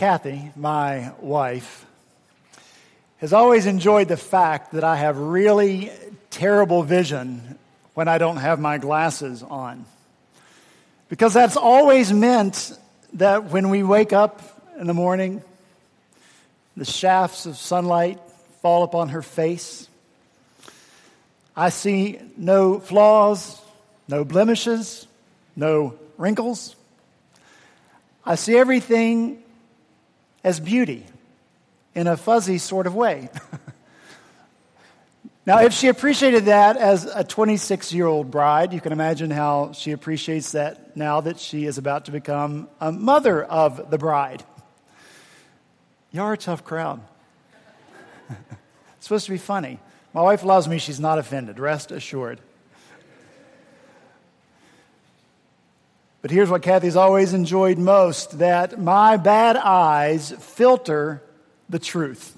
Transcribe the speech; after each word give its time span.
Kathy, 0.00 0.50
my 0.56 1.12
wife, 1.20 1.84
has 3.18 3.34
always 3.34 3.66
enjoyed 3.66 4.08
the 4.08 4.16
fact 4.16 4.72
that 4.72 4.82
I 4.82 4.96
have 4.96 5.18
really 5.18 5.92
terrible 6.30 6.82
vision 6.82 7.58
when 7.92 8.08
I 8.08 8.16
don't 8.16 8.38
have 8.38 8.58
my 8.58 8.78
glasses 8.78 9.42
on. 9.42 9.84
Because 11.10 11.34
that's 11.34 11.58
always 11.58 12.14
meant 12.14 12.72
that 13.12 13.50
when 13.50 13.68
we 13.68 13.82
wake 13.82 14.14
up 14.14 14.40
in 14.78 14.86
the 14.86 14.94
morning, 14.94 15.42
the 16.78 16.86
shafts 16.86 17.44
of 17.44 17.58
sunlight 17.58 18.18
fall 18.62 18.84
upon 18.84 19.10
her 19.10 19.20
face. 19.20 19.86
I 21.54 21.68
see 21.68 22.18
no 22.38 22.80
flaws, 22.80 23.60
no 24.08 24.24
blemishes, 24.24 25.06
no 25.56 25.98
wrinkles. 26.16 26.74
I 28.24 28.36
see 28.36 28.56
everything 28.56 29.42
as 30.42 30.60
beauty 30.60 31.06
in 31.94 32.06
a 32.06 32.16
fuzzy 32.16 32.58
sort 32.58 32.86
of 32.86 32.94
way. 32.94 33.28
now, 35.46 35.60
if 35.60 35.72
she 35.72 35.88
appreciated 35.88 36.46
that 36.46 36.76
as 36.76 37.04
a 37.04 37.24
26 37.24 37.92
year 37.92 38.06
old 38.06 38.30
bride, 38.30 38.72
you 38.72 38.80
can 38.80 38.92
imagine 38.92 39.30
how 39.30 39.72
she 39.72 39.92
appreciates 39.92 40.52
that 40.52 40.96
now 40.96 41.20
that 41.20 41.38
she 41.38 41.66
is 41.66 41.78
about 41.78 42.06
to 42.06 42.12
become 42.12 42.68
a 42.80 42.92
mother 42.92 43.42
of 43.42 43.90
the 43.90 43.98
bride. 43.98 44.44
You 46.12 46.22
are 46.22 46.32
a 46.32 46.38
tough 46.38 46.64
crowd. 46.64 47.00
it's 48.30 48.38
supposed 49.00 49.26
to 49.26 49.32
be 49.32 49.38
funny. 49.38 49.78
My 50.12 50.22
wife 50.22 50.42
loves 50.42 50.66
me, 50.66 50.78
she's 50.78 50.98
not 50.98 51.18
offended, 51.18 51.60
rest 51.60 51.92
assured. 51.92 52.40
But 56.22 56.30
here's 56.30 56.50
what 56.50 56.62
Kathy's 56.62 56.96
always 56.96 57.32
enjoyed 57.32 57.78
most 57.78 58.38
that 58.38 58.78
my 58.78 59.16
bad 59.16 59.56
eyes 59.56 60.32
filter 60.38 61.22
the 61.68 61.78
truth. 61.78 62.36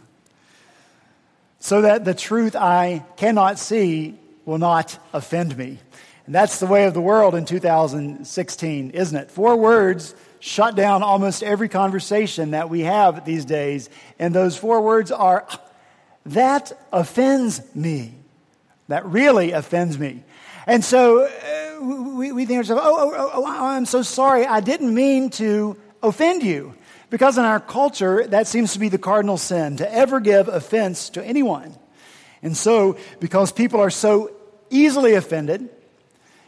So 1.58 1.82
that 1.82 2.04
the 2.04 2.14
truth 2.14 2.54
I 2.54 3.04
cannot 3.16 3.58
see 3.58 4.18
will 4.44 4.58
not 4.58 4.98
offend 5.12 5.56
me. 5.56 5.78
And 6.26 6.34
that's 6.34 6.60
the 6.60 6.66
way 6.66 6.84
of 6.84 6.94
the 6.94 7.00
world 7.00 7.34
in 7.34 7.44
2016, 7.44 8.90
isn't 8.90 9.16
it? 9.16 9.30
Four 9.30 9.56
words 9.56 10.14
shut 10.38 10.76
down 10.76 11.02
almost 11.02 11.42
every 11.42 11.68
conversation 11.68 12.52
that 12.52 12.68
we 12.70 12.80
have 12.80 13.24
these 13.24 13.44
days. 13.44 13.88
And 14.18 14.34
those 14.34 14.56
four 14.56 14.80
words 14.80 15.10
are, 15.10 15.46
that 16.26 16.72
offends 16.92 17.60
me. 17.74 18.14
That 18.88 19.04
really 19.06 19.52
offends 19.52 19.98
me. 19.98 20.22
And 20.66 20.84
so 20.84 21.24
uh, 21.24 21.61
we, 21.82 22.32
we 22.32 22.46
think, 22.46 22.68
oh, 22.70 22.76
oh, 22.78 23.14
oh, 23.16 23.30
oh, 23.34 23.46
I'm 23.46 23.86
so 23.86 24.02
sorry. 24.02 24.46
I 24.46 24.60
didn't 24.60 24.94
mean 24.94 25.30
to 25.30 25.76
offend 26.02 26.42
you. 26.42 26.74
Because 27.10 27.36
in 27.36 27.44
our 27.44 27.60
culture, 27.60 28.26
that 28.28 28.46
seems 28.46 28.72
to 28.72 28.78
be 28.78 28.88
the 28.88 28.98
cardinal 28.98 29.36
sin, 29.36 29.76
to 29.76 29.94
ever 29.94 30.18
give 30.18 30.48
offense 30.48 31.10
to 31.10 31.22
anyone. 31.22 31.76
And 32.42 32.56
so, 32.56 32.96
because 33.20 33.52
people 33.52 33.80
are 33.80 33.90
so 33.90 34.30
easily 34.70 35.14
offended, 35.14 35.68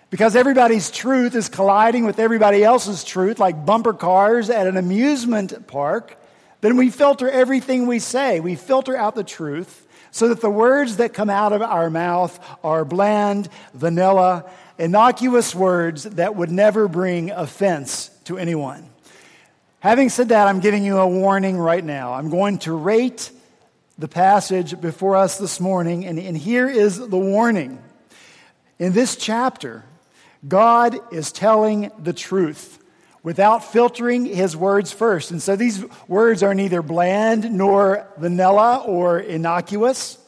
because 0.08 0.34
everybody's 0.34 0.90
truth 0.90 1.34
is 1.34 1.50
colliding 1.50 2.06
with 2.06 2.18
everybody 2.18 2.64
else's 2.64 3.04
truth, 3.04 3.38
like 3.38 3.66
bumper 3.66 3.92
cars 3.92 4.48
at 4.48 4.66
an 4.66 4.78
amusement 4.78 5.66
park, 5.66 6.18
then 6.62 6.78
we 6.78 6.88
filter 6.88 7.28
everything 7.28 7.86
we 7.86 7.98
say. 7.98 8.40
We 8.40 8.54
filter 8.54 8.96
out 8.96 9.14
the 9.14 9.24
truth 9.24 9.86
so 10.12 10.28
that 10.28 10.40
the 10.40 10.48
words 10.48 10.96
that 10.96 11.12
come 11.12 11.28
out 11.28 11.52
of 11.52 11.60
our 11.60 11.90
mouth 11.90 12.38
are 12.62 12.84
bland, 12.84 13.48
vanilla, 13.74 14.48
innocuous 14.78 15.54
words 15.54 16.04
that 16.04 16.36
would 16.36 16.50
never 16.50 16.88
bring 16.88 17.30
offense 17.30 18.08
to 18.24 18.38
anyone. 18.38 18.88
Having 19.80 20.08
said 20.08 20.28
that, 20.30 20.48
I'm 20.48 20.60
giving 20.60 20.84
you 20.84 20.98
a 20.98 21.06
warning 21.06 21.58
right 21.58 21.84
now. 21.84 22.14
I'm 22.14 22.30
going 22.30 22.58
to 22.60 22.72
rate 22.72 23.30
the 23.98 24.08
passage 24.08 24.80
before 24.80 25.16
us 25.16 25.38
this 25.38 25.60
morning, 25.60 26.06
and, 26.06 26.18
and 26.18 26.36
here 26.36 26.68
is 26.68 26.98
the 26.98 27.18
warning. 27.18 27.82
In 28.78 28.92
this 28.92 29.16
chapter, 29.16 29.84
God 30.46 30.98
is 31.12 31.30
telling 31.30 31.92
the 31.98 32.12
truth 32.12 32.78
without 33.22 33.64
filtering 33.64 34.26
his 34.26 34.56
words 34.56 34.92
first. 34.92 35.30
And 35.30 35.40
so 35.40 35.56
these 35.56 35.84
words 36.08 36.42
are 36.42 36.54
neither 36.54 36.82
bland 36.82 37.52
nor 37.52 38.06
vanilla 38.18 38.84
or 38.86 39.18
innocuous. 39.18 40.18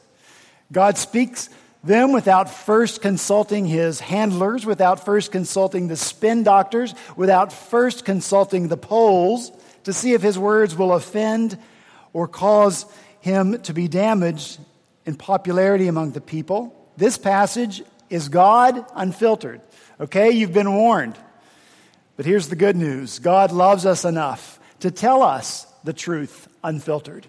God 0.73 0.97
speaks 0.97 1.51
them 1.87 2.13
without 2.13 2.51
first 2.51 3.01
consulting 3.01 3.67
his 3.67 4.01
handlers, 4.01 4.67
without 4.67 5.05
first 5.05 5.33
consulting 5.33 5.89
the 5.89 5.97
spin 5.97 6.43
doctors, 6.43 6.95
without 7.17 7.53
first 7.53 8.05
consulting 8.05 8.69
the 8.69 8.77
polls 8.77 9.51
to 9.85 9.93
see 9.93 10.13
if 10.13 10.23
his 10.23 10.39
words 10.39 10.77
will 10.77 10.93
offend 10.93 11.59
or 12.13 12.27
cause 12.27 12.87
him 13.21 13.61
to 13.63 13.73
be 13.73 13.89
damaged 13.89 14.59
in 15.05 15.15
popularity 15.15 15.89
among 15.89 16.13
the 16.13 16.21
people. 16.21 16.91
This 16.97 17.19
passage 17.19 17.83
is 18.11 18.29
God 18.29 18.85
unfiltered. 18.95 19.61
Okay, 20.01 20.31
you've 20.31 20.53
been 20.53 20.73
warned. 20.73 21.17
But 22.17 22.27
here's 22.27 22.49
the 22.49 22.57
good 22.57 22.77
news 22.77 23.19
God 23.19 23.53
loves 23.53 23.87
us 23.87 24.05
enough 24.05 24.59
to 24.81 24.91
tell 24.91 25.23
us 25.23 25.67
the 25.85 25.93
truth 25.93 26.49
unfiltered 26.65 27.27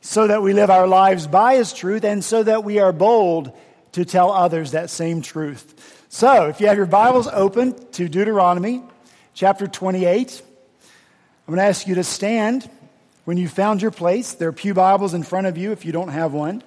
so 0.00 0.26
that 0.26 0.42
we 0.42 0.52
live 0.52 0.70
our 0.70 0.86
lives 0.86 1.26
by 1.26 1.56
his 1.56 1.72
truth 1.72 2.04
and 2.04 2.22
so 2.22 2.42
that 2.42 2.62
we 2.62 2.78
are 2.78 2.92
bold 2.92 3.50
to 3.94 4.04
tell 4.04 4.32
others 4.32 4.72
that 4.72 4.90
same 4.90 5.22
truth. 5.22 6.04
So, 6.08 6.48
if 6.48 6.60
you 6.60 6.66
have 6.66 6.76
your 6.76 6.84
Bibles 6.84 7.28
open 7.28 7.76
to 7.92 8.08
Deuteronomy 8.08 8.82
chapter 9.34 9.68
28, 9.68 10.42
I'm 11.46 11.54
going 11.54 11.64
to 11.64 11.68
ask 11.68 11.86
you 11.86 11.94
to 11.94 12.02
stand 12.02 12.68
when 13.24 13.36
you 13.36 13.46
found 13.48 13.82
your 13.82 13.92
place. 13.92 14.32
There 14.32 14.48
are 14.48 14.52
Pew 14.52 14.74
Bibles 14.74 15.14
in 15.14 15.22
front 15.22 15.46
of 15.46 15.56
you 15.56 15.70
if 15.70 15.84
you 15.84 15.92
don't 15.92 16.08
have 16.08 16.32
one. 16.32 16.64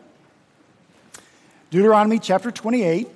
Deuteronomy 1.69 2.19
chapter 2.19 2.49
28. 2.49 3.09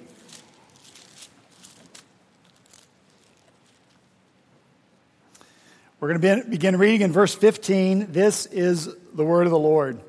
We're 6.02 6.18
going 6.18 6.42
to 6.42 6.50
begin 6.50 6.76
reading 6.78 7.02
in 7.02 7.14
verse 7.14 7.34
15. 7.34 8.12
This 8.12 8.46
is 8.46 8.94
the 9.14 9.24
word 9.24 9.48
of 9.48 9.52
the 9.52 9.60
Lord. 9.60 10.02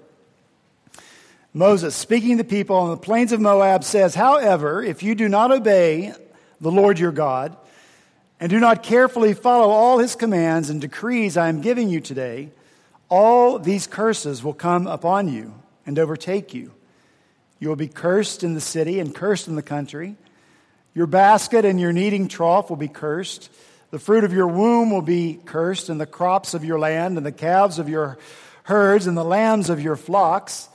Moses, 1.55 1.95
speaking 1.95 2.39
to 2.39 2.43
the 2.43 2.49
people 2.49 2.77
on 2.77 2.91
the 2.91 2.97
plains 2.97 3.33
of 3.33 3.41
Moab, 3.41 3.85
says, 3.85 4.15
However, 4.15 4.83
if 4.83 5.03
you 5.03 5.15
do 5.15 5.29
not 5.29 5.53
obey 5.53 6.15
the 6.61 6.71
Lord 6.71 6.99
your 6.99 7.13
God, 7.13 7.57
and 8.41 8.49
do 8.49 8.59
not 8.59 8.83
carefully 8.83 9.35
follow 9.35 9.69
all 9.69 9.99
his 9.99 10.17
commands 10.17 10.71
and 10.71 10.81
decrees 10.81 11.37
I 11.37 11.49
am 11.49 11.61
giving 11.61 11.91
you 11.91 12.01
today, 12.01 12.51
all 13.11 13.59
these 13.59 13.87
curses 13.87 14.43
will 14.43 14.55
come 14.55 14.87
upon 14.87 15.29
you 15.29 15.55
and 15.85 15.99
overtake 15.99 16.55
you. 16.55 16.73
You 17.61 17.69
will 17.69 17.77
be 17.77 17.87
cursed 17.87 18.43
in 18.43 18.55
the 18.55 18.61
city 18.61 18.99
and 18.99 19.15
cursed 19.15 19.47
in 19.47 19.55
the 19.55 19.63
country. 19.63 20.17
Your 20.95 21.07
basket 21.07 21.65
and 21.67 21.79
your 21.79 21.93
kneading 21.93 22.29
trough 22.29 22.71
will 22.71 22.77
be 22.79 22.89
cursed. 22.89 23.51
The 23.91 23.99
fruit 23.99 24.25
of 24.25 24.33
your 24.33 24.49
womb 24.49 24.91
will 24.91 25.03
be 25.03 25.39
cursed, 25.45 25.91
and 25.91 26.01
the 26.01 26.07
crops 26.07 26.55
of 26.55 26.65
your 26.65 26.79
land, 26.79 27.19
and 27.19 27.27
the 27.27 27.31
calves 27.31 27.79
of 27.79 27.91
your 27.91 28.17
herds, 28.63 29.07
and 29.07 29.17
the 29.17 29.25
lambs 29.25 29.69
of 29.69 29.83
your 29.83 29.97
flocks. 29.97 30.71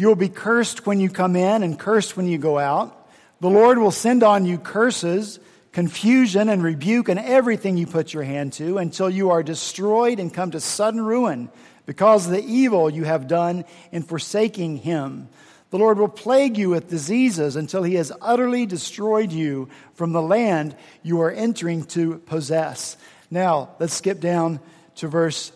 You 0.00 0.06
will 0.06 0.16
be 0.16 0.30
cursed 0.30 0.86
when 0.86 0.98
you 0.98 1.10
come 1.10 1.36
in 1.36 1.62
and 1.62 1.78
cursed 1.78 2.16
when 2.16 2.26
you 2.26 2.38
go 2.38 2.58
out. 2.58 3.10
The 3.40 3.50
Lord 3.50 3.76
will 3.76 3.90
send 3.90 4.22
on 4.22 4.46
you 4.46 4.56
curses, 4.56 5.38
confusion, 5.72 6.48
and 6.48 6.62
rebuke 6.62 7.10
and 7.10 7.20
everything 7.20 7.76
you 7.76 7.86
put 7.86 8.14
your 8.14 8.22
hand 8.22 8.54
to 8.54 8.78
until 8.78 9.10
you 9.10 9.28
are 9.28 9.42
destroyed 9.42 10.18
and 10.18 10.32
come 10.32 10.52
to 10.52 10.60
sudden 10.60 11.02
ruin 11.02 11.50
because 11.84 12.24
of 12.24 12.32
the 12.32 12.42
evil 12.42 12.88
you 12.88 13.04
have 13.04 13.28
done 13.28 13.66
in 13.92 14.02
forsaking 14.02 14.78
Him. 14.78 15.28
The 15.68 15.76
Lord 15.76 15.98
will 15.98 16.08
plague 16.08 16.56
you 16.56 16.70
with 16.70 16.88
diseases 16.88 17.54
until 17.54 17.82
He 17.82 17.96
has 17.96 18.10
utterly 18.22 18.64
destroyed 18.64 19.32
you 19.32 19.68
from 19.92 20.12
the 20.12 20.22
land 20.22 20.74
you 21.02 21.20
are 21.20 21.30
entering 21.30 21.84
to 21.88 22.20
possess. 22.20 22.96
Now, 23.30 23.72
let's 23.78 23.92
skip 23.92 24.18
down 24.18 24.60
to 24.94 25.08
verse 25.08 25.52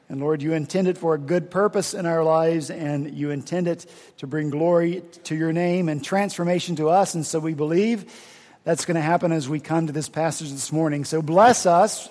And 0.07 0.19
Lord, 0.19 0.43
you 0.43 0.53
intend 0.53 0.87
it 0.87 0.99
for 0.99 1.15
a 1.15 1.17
good 1.17 1.49
purpose 1.49 1.95
in 1.95 2.05
our 2.05 2.23
lives, 2.23 2.69
and 2.69 3.11
you 3.15 3.31
intend 3.31 3.67
it 3.67 3.87
to 4.17 4.27
bring 4.27 4.51
glory 4.51 5.01
to 5.23 5.35
your 5.35 5.51
name 5.51 5.89
and 5.89 6.03
transformation 6.03 6.75
to 6.75 6.89
us. 6.89 7.15
And 7.15 7.25
so 7.25 7.39
we 7.39 7.55
believe 7.55 8.05
that's 8.63 8.85
going 8.85 8.95
to 8.95 9.01
happen 9.01 9.31
as 9.31 9.49
we 9.49 9.59
come 9.59 9.87
to 9.87 9.93
this 9.93 10.07
passage 10.07 10.51
this 10.51 10.71
morning. 10.71 11.03
So 11.03 11.23
bless 11.23 11.65
us 11.65 12.07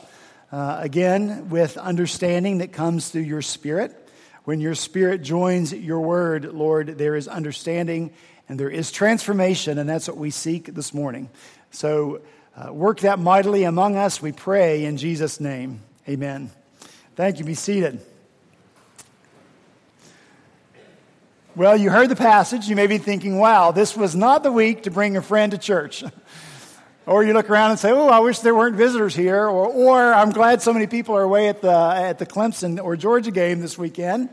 uh, 0.55 0.79
again 0.81 1.49
with 1.49 1.77
understanding 1.77 2.59
that 2.59 2.73
comes 2.73 3.09
through 3.09 3.23
your 3.23 3.43
Spirit. 3.43 3.93
When 4.45 4.61
your 4.61 4.77
Spirit 4.77 5.21
joins 5.21 5.73
your 5.73 5.99
word, 5.99 6.45
Lord, 6.45 6.97
there 6.97 7.17
is 7.17 7.27
understanding 7.27 8.13
and 8.49 8.61
there 8.61 8.71
is 8.71 8.93
transformation, 8.93 9.79
and 9.79 9.91
that's 9.91 10.07
what 10.07 10.17
we 10.17 10.31
seek 10.31 10.67
this 10.67 10.95
morning. 10.95 11.29
So 11.73 12.21
uh, 12.57 12.73
work 12.73 13.01
that 13.01 13.19
mightily 13.19 13.65
among 13.65 13.97
us, 13.97 14.23
we 14.23 14.31
pray 14.31 14.85
in 14.85 14.97
Jesus' 14.97 15.41
name. 15.41 15.83
Amen. 16.09 16.53
Thank 17.17 17.41
you. 17.41 17.45
Be 17.45 17.55
seated. 17.55 18.01
Well, 21.57 21.77
you 21.77 21.91
heard 21.91 22.11
the 22.11 22.17
passage. 22.17 22.69
You 22.69 22.77
may 22.77 22.87
be 22.87 22.99
thinking, 22.99 23.39
wow, 23.39 23.73
this 23.73 23.97
was 23.97 24.15
not 24.15 24.45
the 24.45 24.53
week 24.53 24.85
to 24.85 24.93
bring 24.93 25.17
a 25.17 25.23
friend 25.23 25.51
to 25.51 25.59
church. 25.59 26.05
or 27.07 27.25
you 27.25 27.33
look 27.33 27.51
around 27.51 27.71
and 27.71 27.79
say, 27.79 27.91
oh, 27.91 28.09
I 28.09 28.21
wish 28.21 28.41
there 28.41 28.55
weren't 28.55 28.77
visitors 28.77 29.15
here. 29.15 29.47
Or, 29.47 29.69
or 29.69 30.15
I'm 30.15 30.31
glad 30.31 30.63
so 30.63 30.73
many 30.73 30.87
people 30.87 31.17
are 31.17 31.23
away 31.23 31.49
at 31.49 31.61
the, 31.61 31.73
at 31.73 32.19
the 32.19 32.27
Clemson 32.27 32.83
or 32.83 32.97
Georgia 32.97 33.31
game 33.31 33.61
this 33.61 33.77
weekend. 33.77 34.31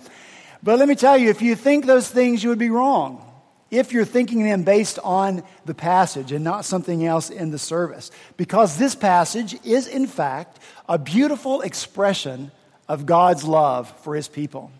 But 0.63 0.79
let 0.79 0.87
me 0.87 0.95
tell 0.95 1.17
you, 1.17 1.29
if 1.29 1.41
you 1.41 1.55
think 1.55 1.85
those 1.85 2.09
things, 2.09 2.43
you 2.43 2.49
would 2.49 2.59
be 2.59 2.69
wrong. 2.69 3.27
If 3.69 3.93
you're 3.93 4.05
thinking 4.05 4.43
them 4.43 4.63
based 4.63 4.99
on 5.03 5.43
the 5.65 5.73
passage 5.73 6.31
and 6.31 6.43
not 6.43 6.65
something 6.65 7.05
else 7.05 7.29
in 7.29 7.51
the 7.51 7.59
service. 7.59 8.11
Because 8.37 8.77
this 8.77 8.95
passage 8.95 9.57
is, 9.65 9.87
in 9.87 10.07
fact, 10.07 10.59
a 10.89 10.97
beautiful 10.97 11.61
expression 11.61 12.51
of 12.87 13.05
God's 13.05 13.45
love 13.45 13.89
for 14.01 14.15
his 14.15 14.27
people. 14.27 14.71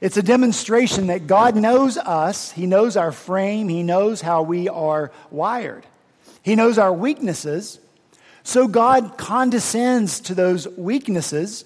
It's 0.00 0.16
a 0.16 0.22
demonstration 0.22 1.06
that 1.06 1.26
God 1.26 1.56
knows 1.56 1.96
us, 1.96 2.52
He 2.52 2.66
knows 2.66 2.96
our 2.96 3.12
frame, 3.12 3.68
He 3.68 3.82
knows 3.82 4.20
how 4.20 4.42
we 4.42 4.68
are 4.68 5.10
wired, 5.30 5.84
He 6.46 6.54
knows 6.54 6.78
our 6.78 6.92
weaknesses. 6.92 7.80
So 8.44 8.68
God 8.68 9.18
condescends 9.18 10.20
to 10.20 10.34
those 10.36 10.68
weaknesses 10.68 11.64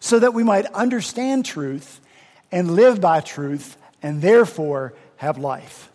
so 0.00 0.18
that 0.18 0.34
we 0.34 0.42
might 0.42 0.66
understand 0.66 1.46
truth 1.46 1.98
and 2.52 2.76
live 2.76 3.00
by 3.00 3.20
truth 3.20 3.78
and 4.02 4.20
therefore 4.20 4.92
have 5.16 5.38
life. 5.38 5.90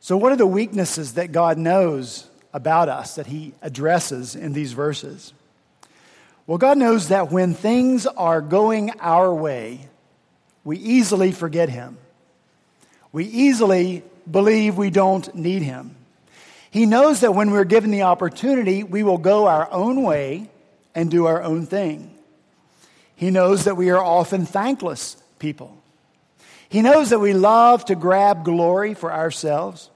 So, 0.00 0.16
what 0.16 0.32
are 0.32 0.36
the 0.36 0.46
weaknesses 0.46 1.12
that 1.14 1.30
God 1.30 1.58
knows 1.58 2.26
about 2.54 2.88
us 2.88 3.16
that 3.16 3.26
He 3.26 3.52
addresses 3.60 4.34
in 4.34 4.54
these 4.54 4.72
verses? 4.72 5.34
Well, 6.46 6.56
God 6.56 6.78
knows 6.78 7.08
that 7.08 7.30
when 7.30 7.52
things 7.52 8.06
are 8.06 8.40
going 8.40 8.92
our 8.98 9.34
way, 9.34 9.90
we 10.64 10.78
easily 10.78 11.32
forget 11.32 11.68
Him. 11.68 11.98
We 13.12 13.26
easily 13.26 14.04
believe 14.30 14.78
we 14.78 14.88
don't 14.88 15.34
need 15.34 15.60
Him. 15.60 15.95
He 16.76 16.84
knows 16.84 17.20
that 17.20 17.34
when 17.34 17.52
we're 17.52 17.64
given 17.64 17.90
the 17.90 18.02
opportunity, 18.02 18.82
we 18.82 19.02
will 19.02 19.16
go 19.16 19.46
our 19.46 19.66
own 19.72 20.02
way 20.02 20.50
and 20.94 21.10
do 21.10 21.24
our 21.24 21.42
own 21.42 21.64
thing. 21.64 22.14
He 23.14 23.30
knows 23.30 23.64
that 23.64 23.78
we 23.78 23.88
are 23.88 24.04
often 24.04 24.44
thankless 24.44 25.16
people. 25.38 25.82
He 26.68 26.82
knows 26.82 27.08
that 27.08 27.18
we 27.18 27.32
love 27.32 27.86
to 27.86 27.94
grab 27.94 28.44
glory 28.44 28.92
for 28.92 29.10
ourselves. 29.10 29.88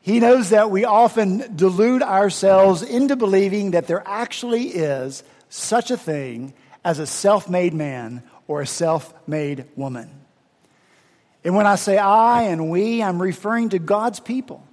He 0.00 0.20
knows 0.20 0.48
that 0.48 0.70
we 0.70 0.86
often 0.86 1.54
delude 1.54 2.00
ourselves 2.00 2.80
into 2.80 3.14
believing 3.14 3.72
that 3.72 3.86
there 3.86 4.02
actually 4.06 4.68
is 4.68 5.22
such 5.50 5.90
a 5.90 5.98
thing 5.98 6.54
as 6.82 6.98
a 6.98 7.06
self 7.06 7.46
made 7.46 7.74
man 7.74 8.22
or 8.48 8.62
a 8.62 8.66
self 8.66 9.12
made 9.28 9.66
woman. 9.76 10.08
And 11.44 11.54
when 11.54 11.66
I 11.66 11.74
say 11.74 11.98
I 11.98 12.44
and 12.44 12.70
we, 12.70 13.02
I'm 13.02 13.20
referring 13.20 13.68
to 13.68 13.78
God's 13.78 14.18
people. 14.18 14.66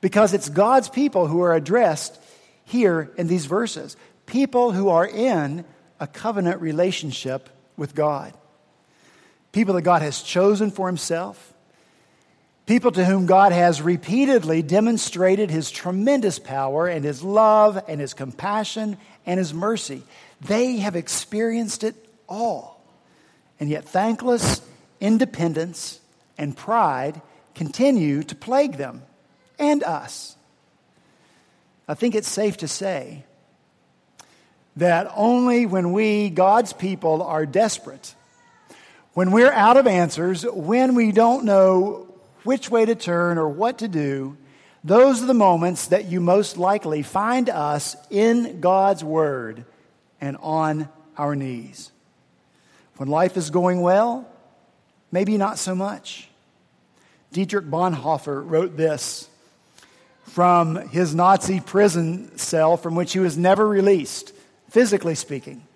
Because 0.00 0.32
it's 0.32 0.48
God's 0.48 0.88
people 0.88 1.26
who 1.26 1.42
are 1.42 1.54
addressed 1.54 2.20
here 2.64 3.10
in 3.16 3.26
these 3.26 3.46
verses. 3.46 3.96
People 4.26 4.72
who 4.72 4.88
are 4.88 5.06
in 5.06 5.64
a 5.98 6.06
covenant 6.06 6.60
relationship 6.60 7.50
with 7.76 7.94
God. 7.94 8.32
People 9.52 9.74
that 9.74 9.82
God 9.82 10.02
has 10.02 10.22
chosen 10.22 10.70
for 10.70 10.86
himself. 10.86 11.52
People 12.66 12.92
to 12.92 13.04
whom 13.04 13.26
God 13.26 13.52
has 13.52 13.82
repeatedly 13.82 14.62
demonstrated 14.62 15.50
his 15.50 15.70
tremendous 15.70 16.38
power 16.38 16.86
and 16.86 17.04
his 17.04 17.22
love 17.22 17.82
and 17.88 18.00
his 18.00 18.14
compassion 18.14 18.96
and 19.26 19.38
his 19.38 19.52
mercy. 19.52 20.02
They 20.40 20.76
have 20.76 20.94
experienced 20.94 21.82
it 21.82 21.96
all. 22.28 22.80
And 23.58 23.68
yet, 23.68 23.84
thankless 23.84 24.62
independence 25.00 26.00
and 26.38 26.56
pride 26.56 27.20
continue 27.54 28.22
to 28.22 28.34
plague 28.34 28.76
them 28.76 29.02
and 29.60 29.84
us. 29.84 30.36
I 31.86 31.94
think 31.94 32.14
it's 32.14 32.28
safe 32.28 32.56
to 32.58 32.68
say 32.68 33.24
that 34.76 35.10
only 35.14 35.66
when 35.66 35.92
we, 35.92 36.30
God's 36.30 36.72
people, 36.72 37.22
are 37.22 37.46
desperate, 37.46 38.14
when 39.12 39.32
we're 39.32 39.52
out 39.52 39.76
of 39.76 39.86
answers, 39.86 40.44
when 40.44 40.94
we 40.94 41.12
don't 41.12 41.44
know 41.44 42.06
which 42.44 42.70
way 42.70 42.84
to 42.84 42.94
turn 42.94 43.38
or 43.38 43.48
what 43.48 43.78
to 43.78 43.88
do, 43.88 44.36
those 44.82 45.22
are 45.22 45.26
the 45.26 45.34
moments 45.34 45.88
that 45.88 46.06
you 46.06 46.20
most 46.20 46.56
likely 46.56 47.02
find 47.02 47.50
us 47.50 47.96
in 48.08 48.60
God's 48.60 49.04
Word 49.04 49.64
and 50.20 50.36
on 50.40 50.88
our 51.18 51.36
knees. 51.36 51.92
When 52.96 53.08
life 53.08 53.36
is 53.36 53.50
going 53.50 53.80
well, 53.80 54.28
maybe 55.10 55.36
not 55.36 55.58
so 55.58 55.74
much. 55.74 56.28
Dietrich 57.32 57.66
Bonhoeffer 57.66 58.42
wrote 58.44 58.76
this 58.76 59.29
from 60.30 60.76
his 60.90 61.12
Nazi 61.12 61.58
prison 61.58 62.38
cell 62.38 62.76
from 62.76 62.94
which 62.94 63.12
he 63.12 63.18
was 63.18 63.36
never 63.36 63.66
released, 63.66 64.32
physically 64.68 65.16
speaking. 65.16 65.66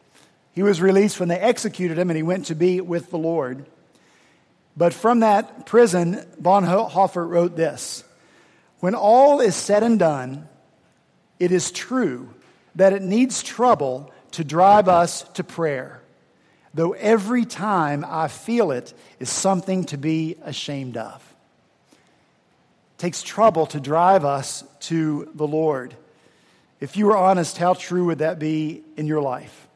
He 0.52 0.62
was 0.62 0.80
released 0.80 1.18
when 1.18 1.28
they 1.28 1.38
executed 1.38 1.98
him 1.98 2.08
and 2.08 2.16
he 2.16 2.22
went 2.22 2.46
to 2.46 2.54
be 2.54 2.80
with 2.80 3.10
the 3.10 3.18
Lord. 3.18 3.66
But 4.76 4.94
from 4.94 5.20
that 5.20 5.66
prison, 5.66 6.24
Bonhoeffer 6.40 7.28
wrote 7.28 7.56
this 7.56 8.04
when 8.78 8.94
all 8.94 9.40
is 9.40 9.56
said 9.56 9.82
and 9.82 9.98
done, 9.98 10.48
it 11.40 11.50
is 11.50 11.72
true 11.72 12.32
that 12.76 12.92
it 12.92 13.02
needs 13.02 13.42
trouble 13.42 14.12
to 14.32 14.44
drive 14.44 14.88
us 14.88 15.22
to 15.34 15.42
prayer, 15.42 16.00
though 16.74 16.92
every 16.92 17.44
time 17.44 18.04
I 18.06 18.28
feel 18.28 18.70
it 18.70 18.94
is 19.18 19.30
something 19.30 19.84
to 19.86 19.96
be 19.96 20.36
ashamed 20.44 20.96
of. 20.96 21.33
Takes 22.98 23.22
trouble 23.22 23.66
to 23.66 23.80
drive 23.80 24.24
us 24.24 24.64
to 24.80 25.30
the 25.34 25.46
Lord. 25.46 25.94
If 26.80 26.96
you 26.96 27.06
were 27.06 27.16
honest, 27.16 27.58
how 27.58 27.74
true 27.74 28.06
would 28.06 28.18
that 28.18 28.38
be 28.38 28.82
in 28.96 29.06
your 29.06 29.20
life? 29.20 29.68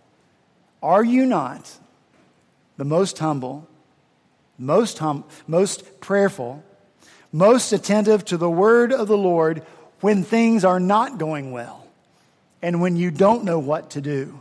Are 0.82 1.04
you 1.04 1.26
not 1.26 1.78
the 2.76 2.84
most 2.84 3.18
humble, 3.18 3.68
most, 4.58 4.98
hum- 4.98 5.24
most 5.46 6.00
prayerful, 6.00 6.62
most 7.32 7.72
attentive 7.72 8.24
to 8.26 8.36
the 8.36 8.50
word 8.50 8.92
of 8.92 9.08
the 9.08 9.16
Lord 9.16 9.62
when 10.00 10.22
things 10.22 10.64
are 10.64 10.80
not 10.80 11.18
going 11.18 11.52
well 11.52 11.86
and 12.62 12.80
when 12.80 12.96
you 12.96 13.10
don't 13.10 13.44
know 13.44 13.58
what 13.58 13.90
to 13.90 14.00
do. 14.00 14.40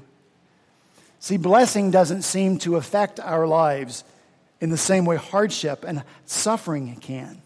See, 1.20 1.38
blessing 1.38 1.92
doesn't 1.92 2.22
seem 2.22 2.60
to 2.60 2.76
affect 2.76 3.20
our 3.20 3.48
lives 3.48 4.04
in 4.62 4.70
the 4.70 4.78
same 4.78 5.06
way 5.06 5.18
hardship 5.18 5.84
and 5.86 6.04
suffering 6.26 6.96
can. 6.96 7.42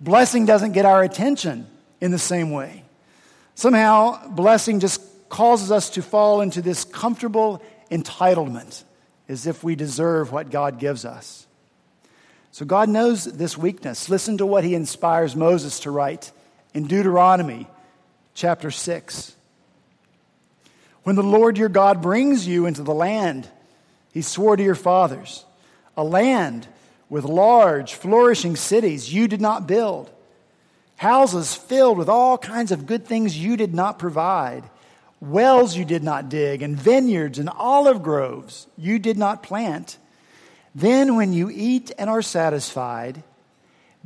Blessing 0.00 0.46
doesn't 0.46 0.72
get 0.72 0.86
our 0.86 1.02
attention 1.02 1.66
in 2.00 2.10
the 2.10 2.18
same 2.18 2.50
way. 2.50 2.84
Somehow, 3.54 4.28
blessing 4.28 4.80
just 4.80 5.02
causes 5.28 5.70
us 5.70 5.90
to 5.90 6.02
fall 6.02 6.40
into 6.40 6.62
this 6.62 6.84
comfortable 6.84 7.62
entitlement 7.90 8.84
as 9.28 9.46
if 9.46 9.62
we 9.62 9.76
deserve 9.76 10.32
what 10.32 10.50
God 10.50 10.78
gives 10.78 11.04
us. 11.04 11.46
So 12.52 12.64
God 12.64 12.88
knows 12.88 13.24
this 13.24 13.56
weakness. 13.56 14.08
Listen 14.08 14.38
to 14.38 14.46
what 14.46 14.64
he 14.64 14.74
inspires 14.74 15.36
Moses 15.36 15.80
to 15.80 15.90
write 15.90 16.32
in 16.74 16.86
Deuteronomy 16.86 17.68
chapter 18.34 18.70
6. 18.70 19.36
When 21.04 21.16
the 21.16 21.22
Lord 21.22 21.58
your 21.58 21.68
God 21.68 22.02
brings 22.02 22.46
you 22.46 22.66
into 22.66 22.82
the 22.82 22.94
land 22.94 23.48
he 24.12 24.22
swore 24.22 24.56
to 24.56 24.62
your 24.62 24.74
fathers, 24.74 25.44
a 25.96 26.02
land 26.02 26.66
with 27.10 27.24
large, 27.24 27.92
flourishing 27.92 28.56
cities 28.56 29.12
you 29.12 29.28
did 29.28 29.40
not 29.42 29.66
build, 29.66 30.10
houses 30.96 31.54
filled 31.54 31.98
with 31.98 32.08
all 32.08 32.38
kinds 32.38 32.72
of 32.72 32.86
good 32.86 33.06
things 33.06 33.36
you 33.36 33.58
did 33.58 33.74
not 33.74 33.98
provide, 33.98 34.64
wells 35.20 35.76
you 35.76 35.84
did 35.84 36.02
not 36.02 36.30
dig, 36.30 36.62
and 36.62 36.78
vineyards 36.78 37.38
and 37.38 37.50
olive 37.50 38.02
groves 38.02 38.66
you 38.78 38.98
did 38.98 39.18
not 39.18 39.42
plant 39.42 39.98
then, 40.74 41.16
when 41.16 41.32
you 41.32 41.50
eat 41.50 41.90
and 41.98 42.08
are 42.08 42.22
satisfied, 42.22 43.22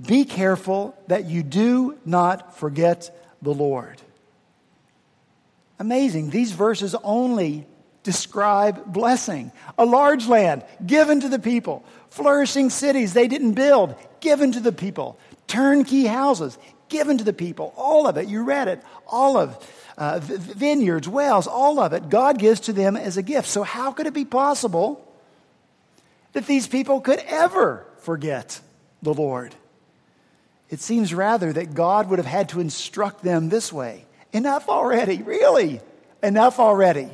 be 0.01 0.25
careful 0.25 0.97
that 1.09 1.27
you 1.27 1.43
do 1.43 1.99
not 2.05 2.57
forget 2.57 3.15
the 3.43 3.53
Lord. 3.53 4.01
Amazing. 5.79 6.31
These 6.31 6.53
verses 6.53 6.95
only 7.03 7.67
describe 8.05 8.85
blessing. 8.87 9.51
A 9.77 9.85
large 9.85 10.29
land 10.29 10.65
given 10.87 11.21
to 11.21 11.29
the 11.29 11.41
people, 11.41 11.85
flourishing 12.11 12.71
cities 12.71 13.13
they 13.13 13.27
didn't 13.27 13.55
build, 13.55 13.97
given 14.21 14.53
to 14.53 14.61
the 14.61 14.73
people, 14.73 15.19
turnkey 15.49 16.07
houses 16.07 16.57
given 16.89 17.19
to 17.19 17.25
the 17.25 17.33
people, 17.33 17.75
all 17.77 18.07
of 18.07 18.17
it. 18.17 18.29
You 18.29 18.45
read 18.45 18.69
it, 18.69 18.81
all 19.09 19.37
of 19.37 19.59
uh, 19.99 20.21
vineyards, 20.23 21.09
wells, 21.09 21.49
all 21.49 21.81
of 21.81 21.93
it. 21.93 22.09
God 22.09 22.39
gives 22.39 22.61
to 22.61 22.73
them 22.73 22.97
as 22.97 23.17
a 23.17 23.23
gift. 23.23 23.49
So, 23.49 23.65
how 23.65 23.91
could 23.91 24.07
it 24.07 24.15
be 24.15 24.25
possible 24.25 25.05
that 26.33 26.47
these 26.47 26.69
people 26.69 27.01
could 27.01 27.21
ever 27.27 27.85
forget 27.99 28.61
the 29.03 29.15
Lord? 29.15 29.55
It 30.71 30.81
seems 30.81 31.15
rather 31.15 31.53
that 31.53 31.75
God 31.75 32.09
would 32.09 32.19
have 32.19 32.27
had 32.27 32.51
to 32.51 32.61
instruct 32.61 33.23
them 33.25 33.49
this 33.49 33.73
way 33.73 34.07
Enough 34.33 34.69
already, 34.69 35.23
really, 35.23 35.81
enough 36.21 36.59
already. 36.59 37.09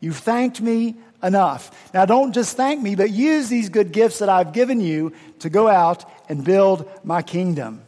You've 0.00 0.18
thanked 0.18 0.60
me 0.60 0.96
enough. 1.22 1.90
Now, 1.94 2.04
don't 2.04 2.32
just 2.32 2.56
thank 2.56 2.80
me, 2.80 2.94
but 2.94 3.10
use 3.10 3.48
these 3.48 3.68
good 3.68 3.92
gifts 3.92 4.18
that 4.18 4.28
I've 4.28 4.52
given 4.52 4.80
you 4.80 5.12
to 5.40 5.50
go 5.50 5.68
out 5.68 6.04
and 6.28 6.44
build 6.44 6.88
my 7.04 7.22
kingdom. 7.22 7.82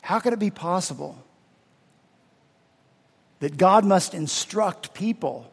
How 0.00 0.18
could 0.18 0.32
it 0.32 0.38
be 0.38 0.50
possible 0.50 1.16
that 3.38 3.56
God 3.56 3.84
must 3.84 4.12
instruct 4.12 4.92
people 4.92 5.50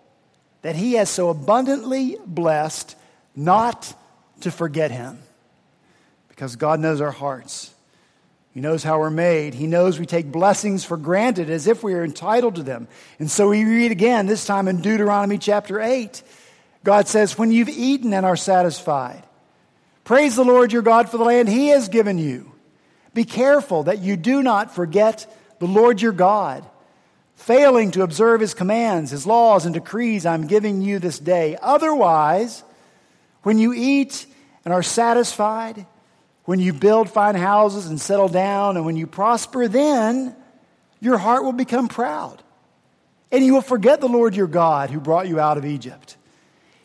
that 0.62 0.76
He 0.76 0.94
has 0.94 1.10
so 1.10 1.30
abundantly 1.30 2.18
blessed 2.26 2.96
not 3.36 3.94
to 4.42 4.52
forget 4.52 4.92
Him? 4.92 5.20
Because 6.30 6.56
God 6.56 6.80
knows 6.80 7.02
our 7.02 7.12
hearts. 7.12 7.74
He 8.58 8.62
knows 8.62 8.84
how 8.84 8.98
we're 8.98 9.12
made. 9.12 9.54
He 9.54 9.68
knows 9.68 10.00
we 10.00 10.08
take 10.08 10.32
blessings 10.32 10.84
for 10.84 10.98
granted 10.98 11.48
as 11.48 11.68
if 11.68 11.84
we 11.84 11.94
are 11.94 12.04
entitled 12.04 12.56
to 12.56 12.64
them. 12.64 12.88
And 13.20 13.30
so 13.30 13.50
we 13.50 13.64
read 13.64 13.92
again, 13.92 14.26
this 14.26 14.48
time 14.48 14.68
in 14.68 14.82
Deuteronomy 14.82 15.38
chapter 15.38 15.80
8. 15.80 16.24
God 16.84 17.08
says, 17.08 17.38
When 17.38 17.52
you've 17.52 17.70
eaten 17.70 18.16
and 18.16 18.26
are 18.26 18.36
satisfied, 18.36 19.22
praise 20.06 20.36
the 20.36 20.44
Lord 20.44 20.74
your 20.74 20.82
God 20.82 21.08
for 21.08 21.20
the 21.20 21.24
land 21.24 21.48
He 21.48 21.68
has 21.68 21.88
given 21.88 22.18
you. 22.18 22.52
Be 23.14 23.26
careful 23.26 23.84
that 23.84 24.00
you 24.00 24.18
do 24.18 24.42
not 24.42 24.74
forget 24.74 25.32
the 25.60 25.68
Lord 25.68 26.02
your 26.02 26.12
God 26.12 26.66
failing 27.36 27.92
to 27.92 28.02
observe 28.02 28.42
his 28.42 28.56
commands, 28.56 29.12
his 29.12 29.28
laws, 29.28 29.66
and 29.66 29.76
decrees 29.76 30.26
I'm 30.26 30.48
giving 30.48 30.82
you 30.82 30.98
this 30.98 31.20
day. 31.20 31.60
Otherwise, 31.62 32.64
when 33.44 33.60
you 33.60 33.72
eat 33.72 34.26
and 34.66 34.74
are 34.74 34.82
satisfied, 34.82 35.86
when 36.48 36.62
you 36.62 36.72
build 36.72 37.10
fine 37.10 37.36
houses 37.36 37.88
and 37.88 38.00
settle 38.00 38.30
down, 38.30 38.78
and 38.78 38.86
when 38.86 38.96
you 38.96 39.06
prosper, 39.06 39.68
then 39.68 40.34
your 41.02 41.18
heart 41.18 41.44
will 41.44 41.52
become 41.52 41.90
proud. 41.90 42.42
And 43.34 43.46
you 43.46 43.54
will 43.54 43.62
forget 43.62 44.00
the 44.00 44.08
Lord 44.08 44.34
your 44.34 44.48
God 44.48 44.90
who 44.90 45.02
brought 45.02 45.28
you 45.28 45.42
out 45.42 45.58
of 45.58 45.66
Egypt. 45.66 46.16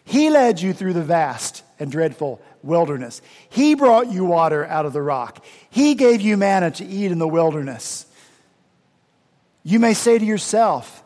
He 0.02 0.30
led 0.30 0.60
you 0.60 0.72
through 0.72 0.94
the 0.94 1.04
vast 1.04 1.62
and 1.78 1.92
dreadful 1.92 2.42
wilderness. 2.64 3.22
He 3.50 3.76
brought 3.76 4.10
you 4.10 4.24
water 4.24 4.66
out 4.66 4.84
of 4.84 4.92
the 4.92 5.00
rock. 5.00 5.44
He 5.70 5.94
gave 5.94 6.22
you 6.22 6.36
manna 6.36 6.72
to 6.72 6.84
eat 6.84 7.12
in 7.12 7.20
the 7.20 7.28
wilderness. 7.28 8.04
You 9.62 9.78
may 9.78 9.94
say 9.94 10.18
to 10.18 10.24
yourself, 10.24 11.04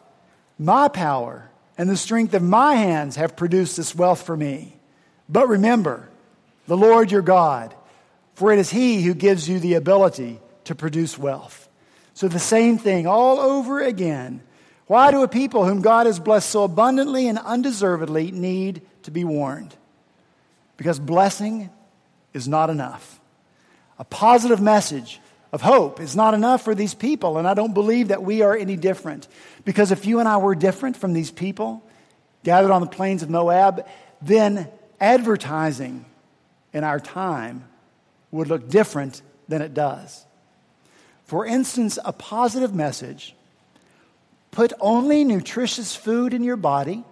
My 0.58 0.88
power 0.88 1.50
and 1.76 1.90
the 1.90 1.96
strength 1.98 2.32
of 2.32 2.42
my 2.42 2.76
hands 2.76 3.16
have 3.16 3.36
produced 3.36 3.76
this 3.76 3.94
wealth 3.94 4.22
for 4.22 4.34
me. 4.34 4.78
But 5.28 5.46
remember, 5.46 6.08
the 6.66 6.76
Lord 6.78 7.12
your 7.12 7.20
God, 7.20 7.74
for 8.36 8.52
it 8.52 8.58
is 8.58 8.70
He 8.70 9.02
who 9.02 9.14
gives 9.14 9.48
you 9.48 9.58
the 9.58 9.74
ability 9.74 10.38
to 10.64 10.74
produce 10.74 11.18
wealth. 11.18 11.68
So 12.14 12.28
the 12.28 12.38
same 12.38 12.78
thing 12.78 13.06
all 13.06 13.40
over 13.40 13.80
again. 13.80 14.42
Why 14.86 15.10
do 15.10 15.22
a 15.22 15.28
people 15.28 15.64
whom 15.64 15.82
God 15.82 16.06
has 16.06 16.20
blessed 16.20 16.48
so 16.48 16.62
abundantly 16.62 17.28
and 17.28 17.38
undeservedly 17.38 18.30
need 18.30 18.82
to 19.02 19.10
be 19.10 19.24
warned? 19.24 19.74
Because 20.76 20.98
blessing 20.98 21.70
is 22.32 22.46
not 22.46 22.70
enough. 22.70 23.20
A 23.98 24.04
positive 24.04 24.60
message 24.60 25.20
of 25.50 25.62
hope 25.62 25.98
is 25.98 26.14
not 26.14 26.34
enough 26.34 26.62
for 26.62 26.74
these 26.74 26.92
people, 26.94 27.38
and 27.38 27.48
I 27.48 27.54
don't 27.54 27.72
believe 27.72 28.08
that 28.08 28.22
we 28.22 28.42
are 28.42 28.54
any 28.54 28.76
different. 28.76 29.28
Because 29.64 29.90
if 29.90 30.04
you 30.04 30.20
and 30.20 30.28
I 30.28 30.36
were 30.36 30.54
different 30.54 30.96
from 30.96 31.14
these 31.14 31.30
people 31.30 31.82
gathered 32.44 32.70
on 32.70 32.82
the 32.82 32.86
plains 32.86 33.22
of 33.22 33.30
Moab, 33.30 33.86
then 34.20 34.68
advertising 35.00 36.04
in 36.72 36.84
our 36.84 37.00
time 37.00 37.64
would 38.36 38.48
look 38.48 38.68
different 38.68 39.22
than 39.48 39.62
it 39.62 39.74
does. 39.74 40.24
For 41.24 41.44
instance, 41.44 41.98
a 42.04 42.12
positive 42.12 42.74
message 42.74 43.34
put 44.52 44.72
only 44.80 45.24
nutritious 45.24 45.94
food 45.94 46.32
in 46.32 46.42
your 46.44 46.56
body, 46.56 47.04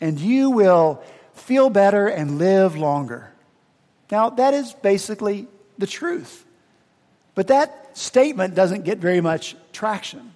and 0.00 0.18
you 0.18 0.50
will 0.50 1.02
feel 1.34 1.68
better 1.68 2.06
and 2.06 2.38
live 2.38 2.76
longer. 2.76 3.32
Now, 4.10 4.30
that 4.30 4.54
is 4.54 4.72
basically 4.74 5.48
the 5.78 5.86
truth. 5.86 6.44
But 7.34 7.48
that 7.48 7.96
statement 7.96 8.54
doesn't 8.54 8.84
get 8.84 8.98
very 8.98 9.20
much 9.20 9.56
traction. 9.72 10.32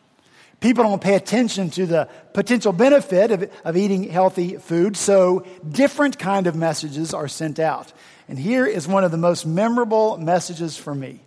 People 0.61 0.85
don't 0.85 1.03
pay 1.03 1.15
attention 1.15 1.71
to 1.71 1.87
the 1.87 2.09
potential 2.33 2.73
benefit 2.73 3.31
of, 3.31 3.51
of 3.65 3.77
eating 3.77 4.05
healthy 4.05 4.57
food, 4.57 4.97
so 4.97 5.47
different 5.71 6.19
kind 6.19 6.47
of 6.47 6.57
messages 6.57 7.13
are 7.13 7.29
sent 7.29 7.59
out. 7.59 7.93
And 8.28 8.38
here 8.38 8.66
is 8.66 8.88
one 8.88 9.04
of 9.04 9.11
the 9.11 9.16
most 9.16 9.47
memorable 9.47 10.18
messages 10.18 10.76
for 10.76 10.95
me. 10.95 11.21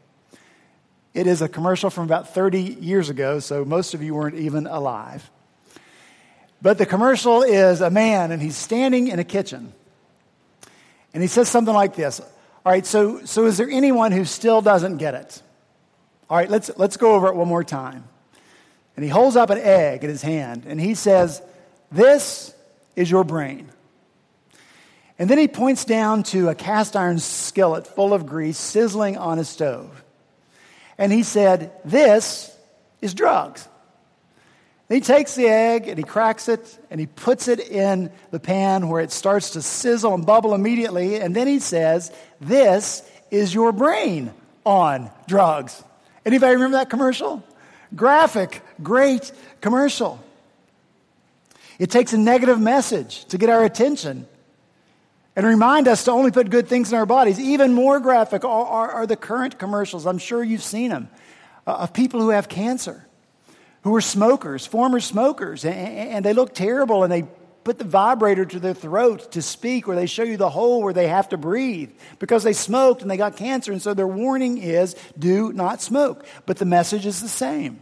It 1.13 1.27
is 1.27 1.41
a 1.41 1.49
commercial 1.49 1.89
from 1.89 2.03
about 2.03 2.33
30 2.33 2.61
years 2.61 3.09
ago, 3.09 3.39
so 3.39 3.65
most 3.65 3.93
of 3.93 4.03
you 4.03 4.13
weren't 4.13 4.35
even 4.35 4.67
alive. 4.67 5.29
But 6.61 6.77
the 6.77 6.85
commercial 6.85 7.41
is 7.41 7.81
a 7.81 7.89
man, 7.89 8.31
and 8.31 8.41
he's 8.41 8.57
standing 8.57 9.07
in 9.07 9.19
a 9.19 9.23
kitchen. 9.23 9.73
And 11.13 11.23
he 11.23 11.27
says 11.27 11.49
something 11.49 11.73
like 11.73 11.95
this 11.95 12.19
All 12.19 12.71
right, 12.71 12.85
so, 12.85 13.25
so 13.25 13.45
is 13.45 13.57
there 13.57 13.69
anyone 13.69 14.11
who 14.11 14.25
still 14.25 14.61
doesn't 14.61 14.97
get 14.97 15.15
it? 15.15 15.41
All 16.29 16.37
right, 16.37 16.49
let's, 16.49 16.69
let's 16.77 16.97
go 16.97 17.15
over 17.15 17.27
it 17.27 17.35
one 17.35 17.47
more 17.47 17.63
time. 17.63 18.03
And 18.95 19.03
he 19.03 19.09
holds 19.09 19.35
up 19.35 19.49
an 19.49 19.57
egg 19.57 20.03
in 20.03 20.09
his 20.09 20.21
hand 20.21 20.65
and 20.67 20.79
he 20.79 20.93
says, 20.93 21.41
This 21.91 22.53
is 22.95 23.09
your 23.09 23.23
brain. 23.23 23.69
And 25.19 25.29
then 25.29 25.38
he 25.38 25.49
points 25.49 25.83
down 25.83 26.23
to 26.23 26.47
a 26.47 26.55
cast 26.55 26.95
iron 26.95 27.19
skillet 27.19 27.85
full 27.85 28.13
of 28.13 28.25
grease 28.25 28.57
sizzling 28.57 29.17
on 29.17 29.38
a 29.38 29.43
stove. 29.43 30.01
And 30.97 31.11
he 31.11 31.23
said, 31.23 31.73
This 31.83 32.55
is 33.01 33.13
drugs. 33.13 33.67
And 34.88 34.95
he 34.95 35.01
takes 35.01 35.35
the 35.35 35.47
egg 35.47 35.89
and 35.89 35.97
he 35.97 36.03
cracks 36.03 36.47
it 36.47 36.79
and 36.89 36.99
he 36.99 37.05
puts 37.05 37.49
it 37.49 37.59
in 37.59 38.11
the 38.31 38.39
pan 38.39 38.88
where 38.88 39.01
it 39.01 39.11
starts 39.11 39.51
to 39.51 39.61
sizzle 39.61 40.13
and 40.13 40.25
bubble 40.25 40.55
immediately. 40.55 41.17
And 41.17 41.35
then 41.35 41.47
he 41.47 41.59
says, 41.59 42.13
This 42.39 43.03
is 43.29 43.53
your 43.53 43.73
brain 43.73 44.33
on 44.65 45.11
drugs. 45.27 45.83
Anybody 46.25 46.53
remember 46.53 46.77
that 46.77 46.89
commercial? 46.89 47.43
Graphic, 47.93 48.61
great 48.81 49.33
commercial. 49.59 50.23
It 51.77 51.91
takes 51.91 52.13
a 52.13 52.17
negative 52.17 52.59
message 52.59 53.25
to 53.25 53.38
get 53.38 53.49
our 53.49 53.65
attention 53.65 54.25
and 55.39 55.48
remind 55.48 55.88
us 55.88 56.03
to 56.03 56.12
only 56.12 56.31
put 56.31 56.50
good 56.50 56.67
things 56.67 56.91
in 56.91 56.98
our 56.98 57.05
bodies. 57.05 57.39
Even 57.39 57.74
more 57.74 58.01
graphic 58.01 58.43
are, 58.43 58.65
are, 58.65 58.91
are 58.91 59.08
the 59.08 59.15
current 59.15 59.58
commercials. 59.58 60.05
I'm 60.05 60.17
sure 60.17 60.43
you've 60.43 60.62
seen 60.62 60.89
them 60.89 61.08
uh, 61.65 61.75
of 61.75 61.93
people 61.93 62.19
who 62.19 62.27
have 62.31 62.50
cancer, 62.50 63.08
who 63.84 63.96
are 63.96 64.01
smokers, 64.01 64.65
former 64.65 65.00
smokers, 65.00 65.63
and, 65.63 65.77
and 65.77 66.25
they 66.25 66.34
look 66.34 66.53
terrible 66.53 67.03
and 67.03 67.13
they 67.13 67.24
put 67.63 67.77
the 67.77 67.86
vibrator 67.86 68.43
to 68.43 68.60
their 68.60 68.74
throat 68.74 69.31
to 69.31 69.41
speak, 69.41 69.88
or 69.88 69.96
they 69.96 70.08
show 70.08 70.24
you 70.24 70.36
the 70.36 70.50
hole 70.50 70.84
where 70.84 70.91
they 70.91 71.08
have 71.08 71.29
to 71.29 71.38
breathe 71.38 71.91
because 72.19 72.43
they 72.43 72.51
smoked 72.51 73.01
and 73.01 73.10
they 73.10 73.15
got 73.15 73.38
cancer. 73.38 73.72
And 73.72 73.81
so 73.81 73.93
their 73.93 74.10
warning 74.10 74.58
is 74.58 74.93
do 75.17 75.53
not 75.53 75.81
smoke. 75.81 76.25
But 76.48 76.58
the 76.58 76.65
message 76.65 77.05
is 77.05 77.22
the 77.22 77.29
same 77.29 77.79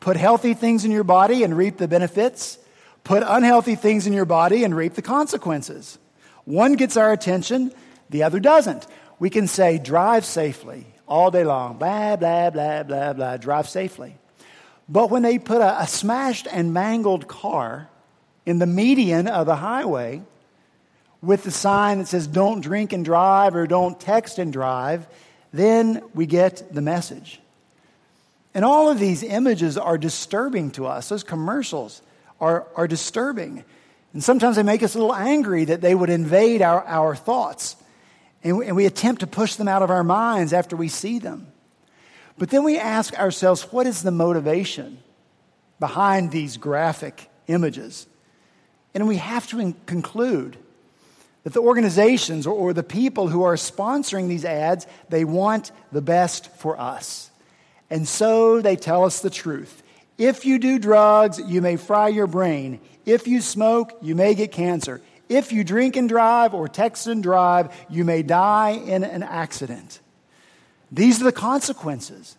put 0.00 0.16
healthy 0.16 0.54
things 0.54 0.84
in 0.84 0.90
your 0.90 1.04
body 1.04 1.44
and 1.44 1.56
reap 1.56 1.76
the 1.76 1.86
benefits, 1.86 2.58
put 3.04 3.22
unhealthy 3.24 3.76
things 3.76 4.08
in 4.08 4.12
your 4.12 4.24
body 4.24 4.64
and 4.64 4.74
reap 4.74 4.94
the 4.94 5.02
consequences. 5.02 6.00
One 6.44 6.74
gets 6.74 6.96
our 6.96 7.12
attention, 7.12 7.72
the 8.10 8.22
other 8.24 8.40
doesn't. 8.40 8.86
We 9.18 9.30
can 9.30 9.46
say, 9.46 9.78
drive 9.78 10.24
safely 10.24 10.86
all 11.06 11.30
day 11.30 11.44
long, 11.44 11.78
blah, 11.78 12.16
blah, 12.16 12.50
blah, 12.50 12.82
blah, 12.82 13.12
blah, 13.12 13.36
drive 13.36 13.68
safely. 13.68 14.16
But 14.88 15.10
when 15.10 15.22
they 15.22 15.38
put 15.38 15.60
a, 15.60 15.82
a 15.82 15.86
smashed 15.86 16.48
and 16.50 16.74
mangled 16.74 17.28
car 17.28 17.88
in 18.44 18.58
the 18.58 18.66
median 18.66 19.28
of 19.28 19.46
the 19.46 19.56
highway 19.56 20.22
with 21.22 21.44
the 21.44 21.50
sign 21.50 21.98
that 21.98 22.08
says 22.08 22.26
don't 22.26 22.60
drink 22.60 22.92
and 22.92 23.04
drive 23.04 23.54
or 23.54 23.66
don't 23.66 24.00
text 24.00 24.38
and 24.38 24.52
drive, 24.52 25.06
then 25.52 26.02
we 26.14 26.26
get 26.26 26.74
the 26.74 26.82
message. 26.82 27.40
And 28.54 28.64
all 28.64 28.90
of 28.90 28.98
these 28.98 29.22
images 29.22 29.78
are 29.78 29.96
disturbing 29.96 30.72
to 30.72 30.86
us. 30.86 31.08
Those 31.08 31.24
commercials 31.24 32.02
are, 32.40 32.66
are 32.74 32.88
disturbing. 32.88 33.64
And 34.12 34.22
sometimes 34.22 34.56
they 34.56 34.62
make 34.62 34.82
us 34.82 34.94
a 34.94 34.98
little 34.98 35.14
angry 35.14 35.64
that 35.64 35.80
they 35.80 35.94
would 35.94 36.10
invade 36.10 36.62
our, 36.62 36.84
our 36.84 37.16
thoughts. 37.16 37.76
And 38.44 38.58
we, 38.58 38.66
and 38.66 38.76
we 38.76 38.86
attempt 38.86 39.20
to 39.20 39.26
push 39.26 39.54
them 39.54 39.68
out 39.68 39.82
of 39.82 39.90
our 39.90 40.04
minds 40.04 40.52
after 40.52 40.76
we 40.76 40.88
see 40.88 41.18
them. 41.18 41.46
But 42.38 42.50
then 42.50 42.64
we 42.64 42.78
ask 42.78 43.18
ourselves, 43.18 43.72
what 43.72 43.86
is 43.86 44.02
the 44.02 44.10
motivation 44.10 44.98
behind 45.78 46.30
these 46.30 46.56
graphic 46.56 47.30
images? 47.46 48.06
And 48.94 49.08
we 49.08 49.16
have 49.16 49.46
to 49.48 49.74
conclude 49.86 50.56
that 51.44 51.52
the 51.52 51.60
organizations 51.60 52.46
or, 52.46 52.54
or 52.54 52.72
the 52.72 52.82
people 52.82 53.28
who 53.28 53.42
are 53.42 53.54
sponsoring 53.54 54.28
these 54.28 54.44
ads, 54.44 54.86
they 55.08 55.24
want 55.24 55.72
the 55.90 56.02
best 56.02 56.54
for 56.56 56.78
us. 56.78 57.30
And 57.90 58.06
so 58.06 58.60
they 58.60 58.76
tell 58.76 59.04
us 59.04 59.20
the 59.20 59.30
truth. 59.30 59.82
If 60.18 60.44
you 60.44 60.58
do 60.58 60.78
drugs, 60.78 61.40
you 61.40 61.60
may 61.60 61.76
fry 61.76 62.08
your 62.08 62.26
brain. 62.26 62.80
If 63.04 63.26
you 63.26 63.40
smoke, 63.40 63.98
you 64.02 64.14
may 64.14 64.34
get 64.34 64.52
cancer. 64.52 65.00
If 65.28 65.52
you 65.52 65.64
drink 65.64 65.96
and 65.96 66.08
drive 66.08 66.54
or 66.54 66.68
text 66.68 67.06
and 67.06 67.22
drive, 67.22 67.74
you 67.88 68.04
may 68.04 68.22
die 68.22 68.70
in 68.70 69.02
an 69.02 69.22
accident. 69.22 70.00
These 70.90 71.20
are 71.20 71.24
the 71.24 71.32
consequences 71.32 72.36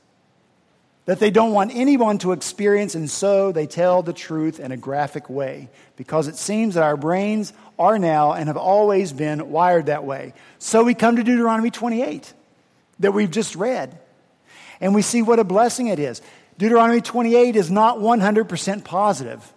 that 1.06 1.20
they 1.20 1.32
don't 1.32 1.52
want 1.52 1.72
anyone 1.74 2.18
to 2.20 2.32
experience, 2.32 2.96
and 2.96 3.10
so 3.10 3.52
they 3.52 3.66
tell 3.66 4.04
the 4.04 4.14
truth 4.14 4.60
in 4.60 4.72
a 4.72 4.78
graphic 4.78 5.30
way 5.30 5.70
because 5.98 6.28
it 6.28 6.38
seems 6.38 6.76
that 6.76 6.84
our 6.84 6.96
brains 6.96 7.52
are 7.78 8.00
now 8.00 8.32
and 8.34 8.48
have 8.48 8.58
always 8.58 9.12
been 9.12 9.50
wired 9.50 9.88
that 9.88 10.06
way. 10.06 10.34
So 10.60 10.84
we 10.84 10.94
come 10.94 11.18
to 11.18 11.24
Deuteronomy 11.24 11.72
28 11.72 12.34
that 13.00 13.12
we've 13.12 13.32
just 13.32 13.56
read, 13.56 13.98
and 14.80 14.96
we 14.96 15.02
see 15.02 15.22
what 15.22 15.40
a 15.40 15.44
blessing 15.44 15.88
it 15.88 16.00
is. 16.00 16.22
Deuteronomy 16.58 17.02
28 17.02 17.56
is 17.56 17.72
not 17.72 17.98
100% 17.98 18.84
positive 18.86 19.54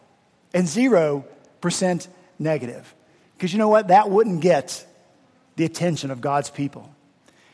and 0.57 0.67
0% 0.67 2.09
negative. 2.39 2.95
Because 3.37 3.53
you 3.53 3.59
know 3.59 3.69
what? 3.69 3.89
That 3.89 4.09
wouldn't 4.09 4.41
get 4.41 4.87
the 5.57 5.67
attention 5.67 6.11
of 6.11 6.23
God's 6.23 6.49
people. 6.49 6.91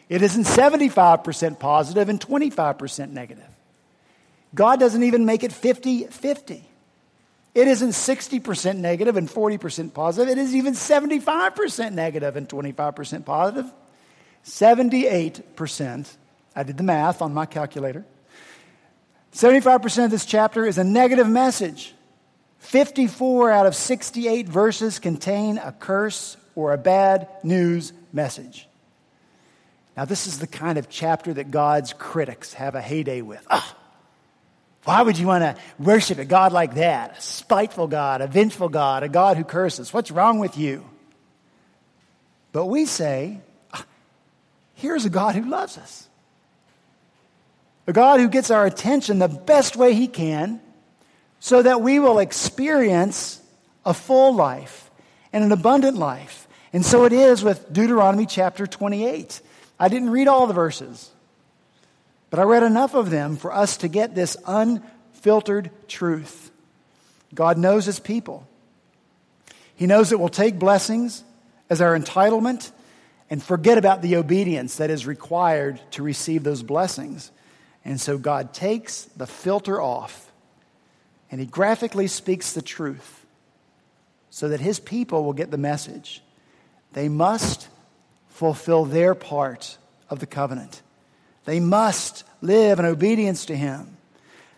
It 0.08 0.22
isn't 0.22 0.44
75% 0.44 1.58
positive 1.58 2.08
and 2.08 2.20
25% 2.20 3.10
negative. 3.10 3.44
God 4.54 4.78
doesn't 4.78 5.02
even 5.02 5.24
make 5.24 5.42
it 5.42 5.52
50 5.52 6.04
50. 6.04 6.64
It 7.54 7.68
isn't 7.68 7.90
60% 7.90 8.76
negative 8.76 9.16
and 9.16 9.28
40% 9.28 9.92
positive. 9.92 10.30
It 10.30 10.38
is 10.38 10.54
even 10.54 10.72
75% 10.72 11.92
negative 11.92 12.36
and 12.36 12.48
25% 12.48 13.24
positive. 13.24 13.70
78%. 14.44 16.16
I 16.54 16.62
did 16.62 16.76
the 16.76 16.82
math 16.82 17.20
on 17.20 17.34
my 17.34 17.46
calculator. 17.46 18.06
75% 19.34 20.04
of 20.04 20.10
this 20.10 20.24
chapter 20.24 20.64
is 20.64 20.78
a 20.78 20.84
negative 20.84 21.28
message. 21.28 21.94
54 22.62 23.50
out 23.50 23.66
of 23.66 23.74
68 23.74 24.48
verses 24.48 25.00
contain 25.00 25.58
a 25.58 25.72
curse 25.72 26.36
or 26.54 26.72
a 26.72 26.78
bad 26.78 27.28
news 27.42 27.92
message. 28.12 28.68
Now, 29.96 30.04
this 30.04 30.26
is 30.28 30.38
the 30.38 30.46
kind 30.46 30.78
of 30.78 30.88
chapter 30.88 31.34
that 31.34 31.50
God's 31.50 31.92
critics 31.92 32.54
have 32.54 32.76
a 32.76 32.80
heyday 32.80 33.20
with. 33.20 33.44
Ah, 33.50 33.76
why 34.84 35.02
would 35.02 35.18
you 35.18 35.26
want 35.26 35.42
to 35.42 35.60
worship 35.78 36.18
a 36.18 36.24
God 36.24 36.52
like 36.52 36.76
that? 36.76 37.18
A 37.18 37.20
spiteful 37.20 37.88
God, 37.88 38.20
a 38.20 38.28
vengeful 38.28 38.68
God, 38.68 39.02
a 39.02 39.08
God 39.08 39.36
who 39.36 39.44
curses. 39.44 39.92
What's 39.92 40.12
wrong 40.12 40.38
with 40.38 40.56
you? 40.56 40.88
But 42.52 42.66
we 42.66 42.86
say, 42.86 43.40
here's 44.74 45.04
a 45.04 45.10
God 45.10 45.34
who 45.34 45.50
loves 45.50 45.76
us. 45.78 46.08
A 47.88 47.92
God 47.92 48.20
who 48.20 48.28
gets 48.28 48.52
our 48.52 48.64
attention 48.64 49.18
the 49.18 49.28
best 49.28 49.76
way 49.76 49.94
he 49.94 50.06
can 50.06 50.60
so 51.42 51.60
that 51.60 51.80
we 51.80 51.98
will 51.98 52.20
experience 52.20 53.42
a 53.84 53.92
full 53.92 54.32
life 54.32 54.88
and 55.32 55.42
an 55.42 55.50
abundant 55.50 55.96
life. 55.96 56.46
And 56.72 56.86
so 56.86 57.04
it 57.04 57.12
is 57.12 57.42
with 57.42 57.72
Deuteronomy 57.72 58.26
chapter 58.26 58.64
28. 58.64 59.40
I 59.76 59.88
didn't 59.88 60.10
read 60.10 60.28
all 60.28 60.46
the 60.46 60.54
verses. 60.54 61.10
But 62.30 62.38
I 62.38 62.44
read 62.44 62.62
enough 62.62 62.94
of 62.94 63.10
them 63.10 63.36
for 63.36 63.52
us 63.52 63.78
to 63.78 63.88
get 63.88 64.14
this 64.14 64.36
unfiltered 64.46 65.72
truth. 65.88 66.52
God 67.34 67.58
knows 67.58 67.86
his 67.86 67.98
people. 67.98 68.46
He 69.74 69.88
knows 69.88 70.10
that 70.10 70.18
we'll 70.18 70.28
take 70.28 70.60
blessings 70.60 71.24
as 71.68 71.80
our 71.80 71.98
entitlement 71.98 72.70
and 73.28 73.42
forget 73.42 73.78
about 73.78 74.00
the 74.00 74.14
obedience 74.14 74.76
that 74.76 74.90
is 74.90 75.08
required 75.08 75.80
to 75.90 76.04
receive 76.04 76.44
those 76.44 76.62
blessings. 76.62 77.32
And 77.84 78.00
so 78.00 78.16
God 78.16 78.54
takes 78.54 79.06
the 79.16 79.26
filter 79.26 79.82
off 79.82 80.28
and 81.32 81.40
he 81.40 81.46
graphically 81.46 82.06
speaks 82.06 82.52
the 82.52 82.62
truth 82.62 83.24
so 84.28 84.50
that 84.50 84.60
his 84.60 84.78
people 84.78 85.24
will 85.24 85.32
get 85.32 85.50
the 85.50 85.56
message. 85.56 86.22
They 86.92 87.08
must 87.08 87.68
fulfill 88.28 88.84
their 88.84 89.14
part 89.14 89.78
of 90.10 90.20
the 90.20 90.26
covenant. 90.26 90.82
They 91.46 91.58
must 91.58 92.24
live 92.42 92.78
in 92.78 92.84
obedience 92.84 93.46
to 93.46 93.56
him. 93.56 93.96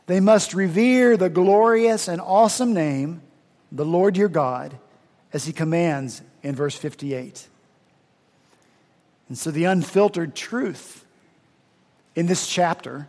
They 0.07 0.19
must 0.19 0.53
revere 0.53 1.17
the 1.17 1.31
glorious 1.31 2.09
and 2.09 2.21
awesome 2.21 2.75
name, 2.75 3.23
the 3.71 3.87
Lord 3.87 4.17
your 4.17 4.29
God, 4.29 4.77
as 5.33 5.47
he 5.47 5.53
commands 5.53 6.23
in 6.43 6.57
verse 6.57 6.77
58. 6.77 7.49
And 9.29 9.39
so, 9.39 9.51
the 9.51 9.65
unfiltered 9.65 10.35
truth 10.35 11.05
in 12.15 12.27
this 12.27 12.47
chapter 12.47 13.09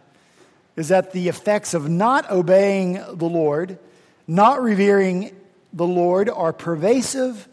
is 0.75 0.89
that 0.89 1.11
the 1.11 1.29
effects 1.29 1.73
of 1.73 1.89
not 1.89 2.29
obeying 2.29 2.93
the 2.93 3.29
Lord, 3.29 3.79
not 4.27 4.61
revering 4.61 5.35
the 5.71 5.87
Lord, 5.87 6.29
are 6.29 6.53
pervasive 6.53 7.47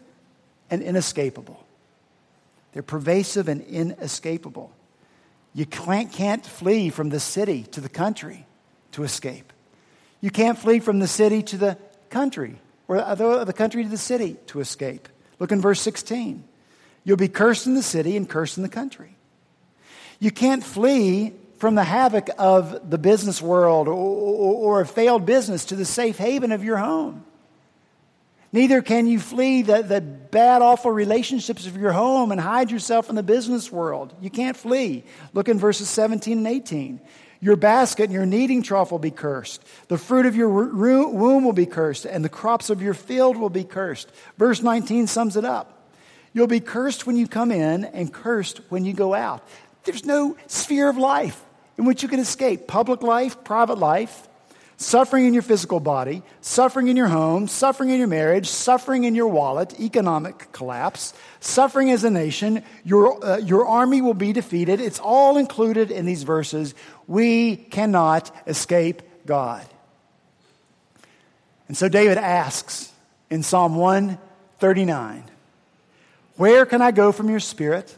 and 0.69 0.81
inescapable. 0.81 1.65
They're 2.73 2.83
pervasive 2.83 3.47
and 3.47 3.61
inescapable. 3.61 4.71
You 5.53 5.65
can't, 5.65 6.11
can't 6.11 6.45
flee 6.45 6.89
from 6.89 7.09
the 7.09 7.19
city 7.19 7.63
to 7.71 7.81
the 7.81 7.89
country 7.89 8.45
to 8.93 9.03
escape. 9.03 9.53
You 10.19 10.31
can't 10.31 10.57
flee 10.57 10.79
from 10.79 10.99
the 10.99 11.07
city 11.07 11.43
to 11.43 11.57
the 11.57 11.77
country 12.09 12.59
or 12.87 12.97
the 13.45 13.53
country 13.53 13.83
to 13.83 13.89
the 13.89 13.97
city 13.97 14.37
to 14.47 14.59
escape. 14.59 15.07
Look 15.39 15.51
in 15.51 15.61
verse 15.61 15.81
16. 15.81 16.43
You'll 17.03 17.17
be 17.17 17.27
cursed 17.27 17.67
in 17.67 17.75
the 17.75 17.83
city 17.83 18.17
and 18.17 18.27
cursed 18.27 18.57
in 18.57 18.63
the 18.63 18.69
country. 18.69 19.15
You 20.19 20.31
can't 20.31 20.63
flee 20.63 21.33
from 21.57 21.75
the 21.75 21.83
havoc 21.83 22.29
of 22.37 22.89
the 22.89 22.97
business 22.97 23.41
world 23.41 23.87
or, 23.87 23.93
or, 23.93 24.77
or 24.77 24.81
a 24.81 24.85
failed 24.85 25.25
business 25.25 25.65
to 25.65 25.75
the 25.75 25.85
safe 25.85 26.17
haven 26.17 26.51
of 26.51 26.63
your 26.63 26.77
home. 26.77 27.25
Neither 28.51 28.83
can 28.83 29.07
you 29.07 29.19
flee 29.19 29.63
the, 29.63 29.81
the 29.81 29.99
bad, 29.99 30.61
awful 30.61 30.91
relationships 30.91 31.65
of 31.65 31.75
your 31.75 31.91
home 31.91 32.31
and 32.31 32.39
hide 32.39 32.69
yourself 32.69 33.09
in 33.09 33.15
the 33.15 33.23
business 33.23 33.71
world. 33.71 34.13
You 34.21 34.29
can't 34.29 34.55
flee. 34.55 35.03
Look 35.33 35.49
in 35.49 35.57
verses 35.57 35.89
17 35.89 36.37
and 36.37 36.47
18. 36.47 37.01
Your 37.41 37.55
basket 37.55 38.03
and 38.03 38.13
your 38.13 38.27
kneading 38.27 38.61
trough 38.61 38.91
will 38.91 38.99
be 38.99 39.11
cursed. 39.11 39.61
The 39.87 39.97
fruit 39.97 40.27
of 40.27 40.35
your 40.35 40.49
womb 40.49 41.43
will 41.43 41.51
be 41.51 41.65
cursed, 41.65 42.05
and 42.05 42.23
the 42.23 42.29
crops 42.29 42.69
of 42.69 42.81
your 42.81 42.93
field 42.93 43.35
will 43.35 43.49
be 43.49 43.63
cursed. 43.63 44.09
Verse 44.37 44.61
19 44.61 45.07
sums 45.07 45.35
it 45.35 45.43
up. 45.43 45.91
You'll 46.31 46.47
be 46.47 46.61
cursed 46.61 47.05
when 47.05 47.17
you 47.17 47.27
come 47.27 47.51
in 47.51 47.85
and 47.85 48.13
cursed 48.13 48.61
when 48.69 48.85
you 48.85 48.93
go 48.93 49.13
out. 49.13 49.47
There's 49.83 50.05
no 50.05 50.37
sphere 50.47 50.89
of 50.89 50.97
life 50.97 51.41
in 51.77 51.85
which 51.85 52.03
you 52.03 52.09
can 52.09 52.19
escape 52.19 52.67
public 52.67 53.01
life, 53.01 53.43
private 53.43 53.77
life, 53.77 54.27
suffering 54.77 55.25
in 55.25 55.33
your 55.33 55.43
physical 55.43 55.79
body, 55.79 56.23
suffering 56.41 56.87
in 56.87 56.97
your 56.97 57.07
home, 57.07 57.47
suffering 57.47 57.89
in 57.89 57.99
your 57.99 58.07
marriage, 58.07 58.47
suffering 58.47 59.03
in 59.03 59.15
your 59.15 59.27
wallet, 59.27 59.79
economic 59.79 60.51
collapse, 60.51 61.13
suffering 61.39 61.91
as 61.91 62.03
a 62.03 62.09
nation, 62.09 62.63
your, 62.83 63.23
uh, 63.23 63.37
your 63.37 63.65
army 63.65 64.01
will 64.01 64.13
be 64.13 64.33
defeated. 64.33 64.81
It's 64.81 64.99
all 64.99 65.37
included 65.37 65.91
in 65.91 66.05
these 66.05 66.23
verses. 66.23 66.73
We 67.07 67.55
cannot 67.55 68.35
escape 68.47 69.01
God. 69.25 69.65
And 71.67 71.77
so 71.77 71.87
David 71.87 72.17
asks 72.17 72.91
in 73.29 73.41
Psalm 73.41 73.75
139 73.75 75.23
Where 76.35 76.65
can 76.65 76.81
I 76.81 76.91
go 76.91 77.11
from 77.11 77.29
your 77.29 77.39
spirit? 77.39 77.97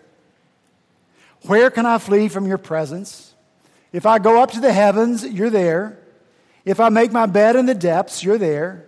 Where 1.47 1.69
can 1.69 1.85
I 1.85 1.97
flee 1.97 2.27
from 2.27 2.47
your 2.47 2.57
presence? 2.57 3.33
If 3.91 4.05
I 4.05 4.19
go 4.19 4.41
up 4.41 4.51
to 4.51 4.59
the 4.59 4.73
heavens, 4.73 5.25
you're 5.25 5.49
there. 5.49 5.99
If 6.65 6.79
I 6.79 6.89
make 6.89 7.11
my 7.11 7.27
bed 7.27 7.55
in 7.55 7.65
the 7.65 7.75
depths, 7.75 8.23
you're 8.23 8.37
there. 8.37 8.85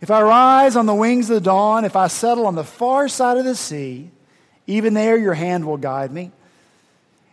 If 0.00 0.10
I 0.10 0.22
rise 0.22 0.76
on 0.76 0.86
the 0.86 0.94
wings 0.94 1.30
of 1.30 1.34
the 1.34 1.40
dawn, 1.40 1.84
if 1.84 1.96
I 1.96 2.06
settle 2.06 2.46
on 2.46 2.54
the 2.54 2.64
far 2.64 3.08
side 3.08 3.38
of 3.38 3.44
the 3.44 3.56
sea, 3.56 4.10
even 4.66 4.94
there 4.94 5.16
your 5.16 5.34
hand 5.34 5.66
will 5.66 5.76
guide 5.76 6.12
me. 6.12 6.32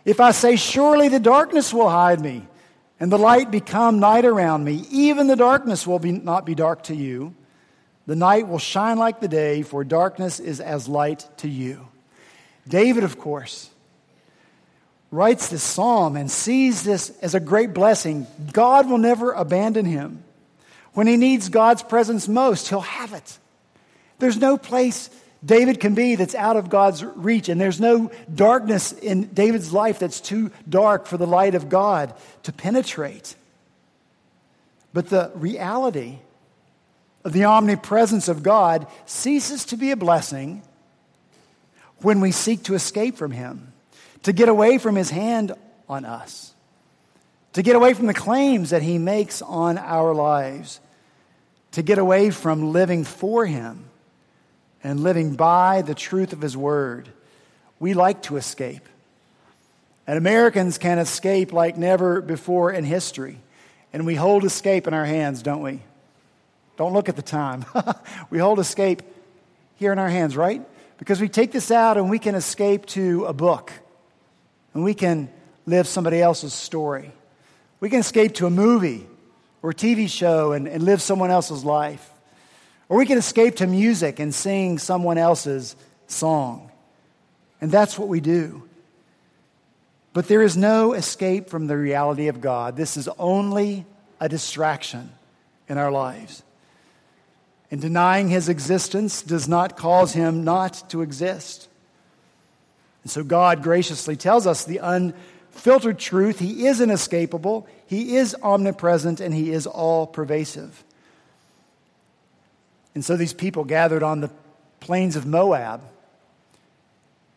If 0.06 0.20
I 0.20 0.32
say, 0.32 0.56
Surely 0.56 1.08
the 1.10 1.20
darkness 1.20 1.74
will 1.74 1.90
hide 1.90 2.20
me, 2.20 2.48
and 3.00 3.12
the 3.12 3.18
light 3.18 3.52
become 3.52 4.00
night 4.00 4.26
around 4.26 4.64
me, 4.64 4.86
even 4.90 5.28
the 5.28 5.36
darkness 5.36 5.86
will 5.86 6.00
be, 6.00 6.12
not 6.12 6.46
be 6.46 6.56
dark 6.56 6.84
to 6.84 6.96
you. 6.96 7.36
The 8.06 8.16
night 8.16 8.48
will 8.48 8.60
shine 8.60 8.98
like 8.98 9.20
the 9.20 9.28
day, 9.28 9.62
for 9.62 9.84
darkness 9.84 10.40
is 10.40 10.60
as 10.60 10.88
light 10.88 11.28
to 11.38 11.48
you. 11.48 11.88
David, 12.68 13.04
of 13.04 13.18
course, 13.18 13.70
writes 15.14 15.50
this 15.50 15.62
psalm 15.62 16.18
and 16.18 16.30
sees 16.30 16.82
this 16.84 17.12
as 17.22 17.36
a 17.36 17.40
great 17.40 17.72
blessing, 17.72 18.26
God 18.52 18.90
will 18.90 18.98
never 18.98 19.32
abandon 19.32 19.86
him. 19.86 20.24
When 20.94 21.06
he 21.06 21.18
needs 21.18 21.50
God's 21.50 21.84
presence 21.84 22.28
most, 22.28 22.68
he'll 22.68 22.82
have 22.82 23.14
it. 23.14 23.38
There's 24.18 24.38
no 24.38 24.58
place 24.58 25.12
David 25.46 25.80
can 25.80 25.94
be 25.94 26.16
that's 26.16 26.34
out 26.34 26.58
of 26.58 26.70
God's 26.70 27.04
reach, 27.04 27.48
and 27.48 27.62
there's 27.62 27.80
no 27.80 28.12
darkness 28.34 28.92
in 28.92 29.26
David's 29.26 29.72
life 29.72 30.00
that's 30.00 30.20
too 30.20 30.50
dark 30.68 31.06
for 31.06 31.18
the 31.18 31.28
light 31.28 31.54
of 31.54 31.70
God 31.70 32.16
to 32.44 32.52
penetrate. 32.52 33.36
But 34.94 35.10
the 35.10 35.32
reality 35.36 36.20
of 37.24 37.34
the 37.34 37.44
omnipresence 37.44 38.30
of 38.30 38.42
God 38.42 38.88
ceases 39.06 39.66
to 39.66 39.78
be 39.78 39.92
a 39.92 39.98
blessing 39.98 40.64
when 42.00 42.20
we 42.20 42.32
seek 42.32 42.64
to 42.64 42.74
escape 42.74 43.16
from 43.16 43.32
Him, 43.32 43.73
to 44.24 44.34
get 44.34 44.50
away 44.50 44.78
from 44.78 44.96
His 44.96 45.10
hand 45.10 45.54
on 45.88 46.06
us, 46.06 46.54
to 47.54 47.62
get 47.62 47.76
away 47.76 47.94
from 47.94 48.08
the 48.08 48.14
claims 48.14 48.72
that 48.72 48.82
He 48.82 48.98
makes 48.98 49.42
on 49.42 49.78
our 49.78 50.14
lives, 50.14 50.80
to 51.74 51.82
get 51.82 51.98
away 51.98 52.30
from 52.30 52.72
living 52.72 53.04
for 53.04 53.46
Him 53.46 53.86
and 54.84 55.00
living 55.00 55.36
by 55.36 55.82
the 55.82 55.96
truth 55.96 56.34
of 56.34 56.42
His 56.42 56.58
Word. 56.58 57.10
We 57.80 57.94
like 57.94 58.24
to 58.24 58.38
escape. 58.38 58.88
And 60.06 60.18
Americans 60.18 60.78
can 60.78 61.00
escape 61.00 61.54
like 61.54 61.78
never 61.78 62.22
before 62.22 62.72
in 62.72 62.84
history. 62.84 63.40
And 63.94 64.06
we 64.06 64.16
hold 64.16 64.44
escape 64.44 64.88
in 64.88 64.94
our 64.94 65.06
hands, 65.06 65.42
don't 65.42 65.62
we? 65.62 65.82
Don't 66.78 66.94
look 66.94 67.08
at 67.10 67.16
the 67.16 67.22
time. 67.22 67.66
we 68.30 68.40
hold 68.40 68.60
escape 68.60 69.04
here 69.76 69.92
in 69.92 70.00
our 70.00 70.10
hands, 70.10 70.36
right? 70.36 70.62
Because 70.98 71.22
we 71.22 71.30
take 71.30 71.52
this 71.52 71.72
out 71.72 71.98
and 71.98 72.10
we 72.10 72.20
can 72.20 72.36
escape 72.36 72.86
to 72.88 73.26
a 73.26 73.34
book. 73.34 73.72
And 74.74 74.84
we 74.84 74.94
can 74.94 75.30
live 75.66 75.88
somebody 75.88 76.22
else's 76.22 76.54
story. 76.54 77.12
We 77.80 77.90
can 77.90 78.00
escape 78.00 78.36
to 78.36 78.46
a 78.46 78.50
movie 78.50 79.06
or 79.62 79.72
a 79.72 79.74
TV 79.74 80.10
show 80.10 80.52
and, 80.52 80.68
and 80.68 80.84
live 80.84 81.02
someone 81.02 81.32
else's 81.32 81.64
life. 81.64 82.10
Or 82.90 82.98
we 82.98 83.06
can 83.06 83.18
escape 83.18 83.58
to 83.58 83.68
music 83.68 84.20
and 84.20 84.34
sing 84.34 84.78
someone 84.78 85.18
else's 85.18 85.76
song. 86.08 86.72
And 87.62 87.72
that's 87.72 87.98
what 87.98 88.08
we 88.08 88.20
do. 88.20 88.64
But 90.12 90.28
there 90.28 90.44
is 90.44 90.56
no 90.56 90.94
escape 90.94 91.50
from 91.50 91.68
the 91.68 91.78
reality 91.78 92.28
of 92.28 92.40
God. 92.40 92.76
This 92.78 92.98
is 92.98 93.10
only 93.18 93.86
a 94.20 94.30
distraction 94.30 95.12
in 95.68 95.78
our 95.78 95.92
lives. 95.92 96.44
And 97.72 97.82
denying 97.82 98.30
his 98.30 98.50
existence 98.50 99.24
does 99.24 99.48
not 99.48 99.76
cause 99.76 100.14
him 100.14 100.44
not 100.44 100.88
to 100.90 101.02
exist. 101.02 101.68
And 103.04 103.12
so 103.12 103.24
God 103.24 103.64
graciously 103.64 104.16
tells 104.16 104.48
us 104.48 104.64
the 104.64 104.78
unfiltered 104.78 106.00
truth. 106.00 106.40
He 106.40 106.66
is 106.66 106.82
inescapable, 106.82 107.68
He 107.86 108.16
is 108.16 108.36
omnipresent, 108.42 109.20
and 109.20 109.34
He 109.34 109.52
is 109.52 109.68
all 109.68 110.08
pervasive. 110.08 110.84
And 112.96 113.04
so 113.04 113.18
these 113.18 113.34
people 113.34 113.64
gathered 113.64 114.04
on 114.04 114.22
the 114.22 114.32
plains 114.80 115.16
of 115.16 115.26
Moab, 115.26 115.82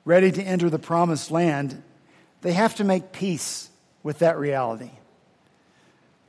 ready 0.05 0.31
to 0.31 0.43
enter 0.43 0.71
the 0.71 0.79
promised 0.79 1.31
land, 1.31 1.83
they 2.43 2.53
have 2.53 2.75
to 2.77 2.85
make 2.85 3.13
peace 3.13 3.71
with 4.03 4.19
that 4.21 4.39
reality. 4.39 4.91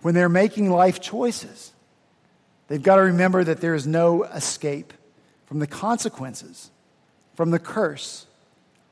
When 0.01 0.15
they're 0.15 0.29
making 0.29 0.71
life 0.71 1.01
choices, 1.01 1.73
they've 2.67 2.81
got 2.81 2.95
to 2.95 3.01
remember 3.01 3.43
that 3.43 3.61
there 3.61 3.75
is 3.75 3.85
no 3.85 4.23
escape 4.23 4.93
from 5.45 5.59
the 5.59 5.67
consequences, 5.67 6.71
from 7.35 7.51
the 7.51 7.59
curse 7.59 8.26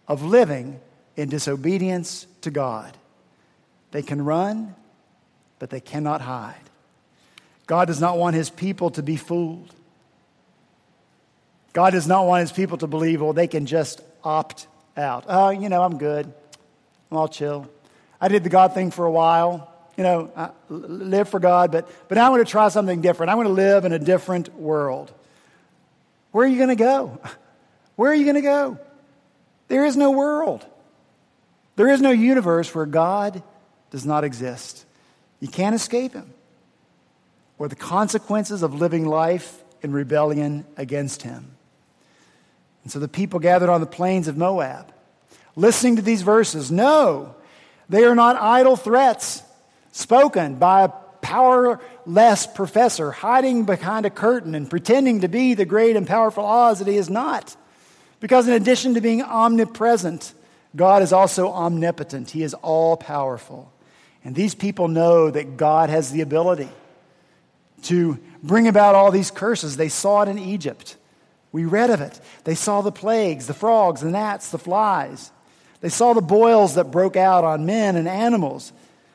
of 0.07 0.23
living 0.23 0.79
in 1.15 1.29
disobedience 1.29 2.27
to 2.41 2.51
God. 2.51 2.97
They 3.91 4.01
can 4.01 4.23
run, 4.23 4.75
but 5.59 5.69
they 5.69 5.79
cannot 5.79 6.21
hide. 6.21 6.55
God 7.67 7.85
does 7.87 8.01
not 8.01 8.17
want 8.17 8.35
his 8.35 8.49
people 8.49 8.91
to 8.91 9.01
be 9.01 9.15
fooled. 9.15 9.73
God 11.73 11.91
does 11.91 12.07
not 12.07 12.25
want 12.25 12.41
his 12.41 12.51
people 12.51 12.77
to 12.77 12.87
believe, 12.87 13.21
well, 13.21 13.33
they 13.33 13.47
can 13.47 13.65
just 13.65 14.01
opt 14.23 14.67
out. 14.95 15.25
Oh, 15.27 15.49
you 15.49 15.69
know, 15.69 15.81
I'm 15.81 15.97
good. 15.97 16.31
I'm 17.11 17.17
all 17.17 17.27
chill. 17.27 17.69
I 18.19 18.27
did 18.27 18.43
the 18.43 18.49
God 18.49 18.73
thing 18.73 18.91
for 18.91 19.05
a 19.05 19.11
while. 19.11 19.71
You 19.97 20.03
know, 20.03 20.31
I 20.35 20.49
live 20.69 21.29
for 21.29 21.39
God, 21.39 21.71
but, 21.71 21.89
but 22.07 22.15
now 22.15 22.27
I 22.27 22.29
want 22.29 22.45
to 22.45 22.51
try 22.51 22.67
something 22.69 23.01
different. 23.01 23.29
I 23.29 23.35
want 23.35 23.47
to 23.47 23.53
live 23.53 23.85
in 23.85 23.93
a 23.93 23.99
different 23.99 24.53
world. 24.55 25.11
Where 26.31 26.45
are 26.45 26.49
you 26.49 26.57
going 26.57 26.69
to 26.69 26.75
go? 26.75 27.19
Where 27.95 28.11
are 28.11 28.15
you 28.15 28.25
going 28.25 28.35
to 28.35 28.41
go? 28.41 28.79
There 29.67 29.85
is 29.85 29.97
no 29.97 30.11
world. 30.11 30.65
There 31.75 31.89
is 31.89 32.01
no 32.01 32.11
universe 32.11 32.73
where 32.73 32.85
God 32.85 33.43
does 33.91 34.05
not 34.05 34.23
exist. 34.23 34.85
You 35.39 35.47
can't 35.47 35.75
escape 35.75 36.13
him 36.13 36.33
or 37.57 37.67
the 37.67 37.75
consequences 37.75 38.63
of 38.63 38.73
living 38.73 39.05
life 39.05 39.63
in 39.81 39.91
rebellion 39.91 40.65
against 40.77 41.21
him. 41.21 41.55
And 42.83 42.91
so 42.91 42.99
the 42.99 43.07
people 43.07 43.39
gathered 43.39 43.69
on 43.69 43.81
the 43.81 43.87
plains 43.87 44.27
of 44.27 44.37
Moab 44.37 44.93
listening 45.55 45.95
to 45.95 46.01
these 46.01 46.21
verses. 46.21 46.71
No, 46.71 47.35
they 47.89 48.03
are 48.03 48.15
not 48.15 48.35
idle 48.35 48.75
threats 48.75 49.41
spoken 49.91 50.55
by 50.55 50.83
a 50.83 50.89
powerless 51.21 52.45
professor 52.47 53.11
hiding 53.11 53.65
behind 53.65 54.05
a 54.05 54.09
curtain 54.09 54.53
and 54.53 54.69
pretending 54.69 55.21
to 55.21 55.27
be 55.27 55.53
the 55.53 55.65
great 55.65 55.95
and 55.95 56.05
powerful 56.05 56.45
Oz 56.45 56.79
that 56.79 56.87
he 56.87 56.97
is 56.97 57.09
not. 57.09 57.55
Because 58.19 58.47
in 58.47 58.53
addition 58.53 58.93
to 58.93 59.01
being 59.01 59.21
omnipresent, 59.21 60.33
God 60.75 61.01
is 61.01 61.13
also 61.13 61.51
omnipotent. 61.51 62.31
He 62.31 62.43
is 62.43 62.53
all 62.55 62.97
powerful. 62.97 63.71
And 64.23 64.35
these 64.35 64.55
people 64.55 64.87
know 64.87 65.29
that 65.29 65.57
God 65.57 65.89
has 65.89 66.11
the 66.11 66.21
ability 66.21 66.69
to 67.83 68.19
bring 68.41 68.67
about 68.67 68.95
all 68.95 69.11
these 69.11 69.31
curses. 69.31 69.77
They 69.77 69.89
saw 69.89 70.23
it 70.23 70.29
in 70.29 70.39
Egypt. 70.39 70.97
We 71.51 71.65
read 71.65 71.89
of 71.89 72.01
it. 72.01 72.19
They 72.43 72.55
saw 72.55 72.81
the 72.81 72.91
plagues, 72.91 73.47
the 73.47 73.53
frogs, 73.53 74.01
the 74.01 74.09
gnats, 74.09 74.49
the 74.49 74.57
flies. 74.57 75.31
They 75.81 75.89
saw 75.89 76.13
the 76.13 76.21
boils 76.21 76.75
that 76.75 76.91
broke 76.91 77.15
out 77.15 77.43
on 77.43 77.65
men 77.65 77.95
and 77.95 78.07
animals. 78.07 78.73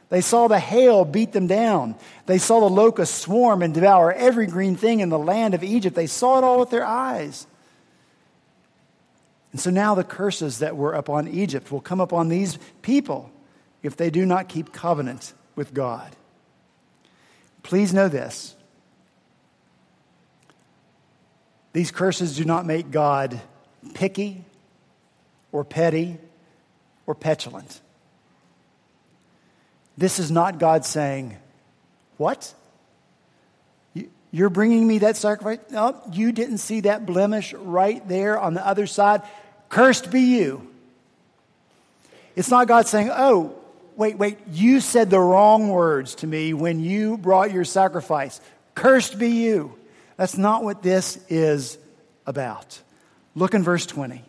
They 0.09 0.21
saw 0.21 0.49
the 0.49 0.59
hail 0.59 1.05
beat 1.05 1.33
them 1.33 1.47
down. 1.47 1.97
They 2.27 2.39
saw 2.39 2.61
the 2.61 2.71
locusts 2.71 3.21
swarm 3.21 3.63
and 3.63 3.75
devour 3.75 4.13
every 4.13 4.47
green 4.47 4.77
thing 4.77 5.01
in 5.01 5.09
the 5.09 5.19
land 5.19 5.55
of 5.55 5.65
Egypt. 5.65 5.97
They 5.97 6.07
saw 6.07 6.39
it 6.39 6.45
all 6.45 6.61
with 6.61 6.71
their 6.71 6.85
eyes. 6.85 7.47
And 9.53 9.61
so 9.61 9.71
now 9.71 9.95
the 9.95 10.05
curses 10.05 10.61
that 10.61 10.77
were 10.77 10.93
upon 10.93 11.29
Egypt 11.29 11.73
will 11.73 11.81
come 11.81 12.01
upon 12.01 12.29
these 12.29 12.59
people 12.83 13.31
if 13.83 13.97
they 13.97 14.11
do 14.11 14.25
not 14.25 14.49
keep 14.49 14.73
covenant 14.73 15.33
with 15.57 15.75
God. 15.75 16.15
Please 17.63 17.93
know 17.93 18.09
this 18.09 18.55
these 21.73 21.91
curses 21.91 22.37
do 22.37 22.45
not 22.45 22.67
make 22.67 22.91
God 22.91 23.41
picky 23.95 24.45
or 25.53 25.65
petty 25.65 26.19
or 27.07 27.15
petulant. 27.15 27.81
This 29.97 30.19
is 30.19 30.31
not 30.31 30.59
God 30.59 30.85
saying, 30.85 31.37
What? 32.17 32.55
You're 34.33 34.51
bringing 34.51 34.87
me 34.87 34.99
that 34.99 35.17
sacrifice? 35.17 35.59
No, 35.71 36.01
you 36.13 36.31
didn't 36.31 36.59
see 36.59 36.81
that 36.81 37.05
blemish 37.05 37.53
right 37.53 38.07
there 38.07 38.39
on 38.39 38.55
the 38.55 38.65
other 38.65 38.87
side. 38.87 39.23
Cursed 39.71 40.11
be 40.11 40.21
you. 40.21 40.69
It's 42.37 42.51
not 42.51 42.69
God 42.69 42.87
saying, 42.87 43.11
Oh, 43.11 43.57
wait, 43.97 44.19
wait, 44.19 44.39
you 44.51 44.81
said 44.81 45.09
the 45.09 45.19
wrong 45.19 45.69
words 45.69 46.17
to 46.17 46.27
me 46.27 46.53
when 46.53 46.81
you 46.81 47.17
brought 47.17 47.53
your 47.53 47.65
sacrifice. 47.65 48.41
Cursed 48.75 49.19
be 49.19 49.29
you. 49.29 49.75
That's 50.17 50.37
not 50.37 50.65
what 50.65 50.83
this 50.83 51.19
is 51.29 51.79
about. 52.27 52.81
Look 53.35 53.55
in 53.55 53.63
verse 53.63 53.87
20. 53.87 54.23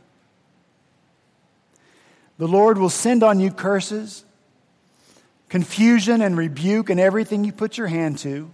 The 2.38 2.48
Lord 2.48 2.78
will 2.78 2.90
send 2.90 3.24
on 3.24 3.40
you 3.40 3.52
curses, 3.52 4.24
confusion, 5.50 6.22
and 6.22 6.38
rebuke 6.38 6.90
and 6.90 7.00
everything 7.00 7.44
you 7.44 7.52
put 7.52 7.78
your 7.78 7.88
hand 7.88 8.20
to 8.20 8.52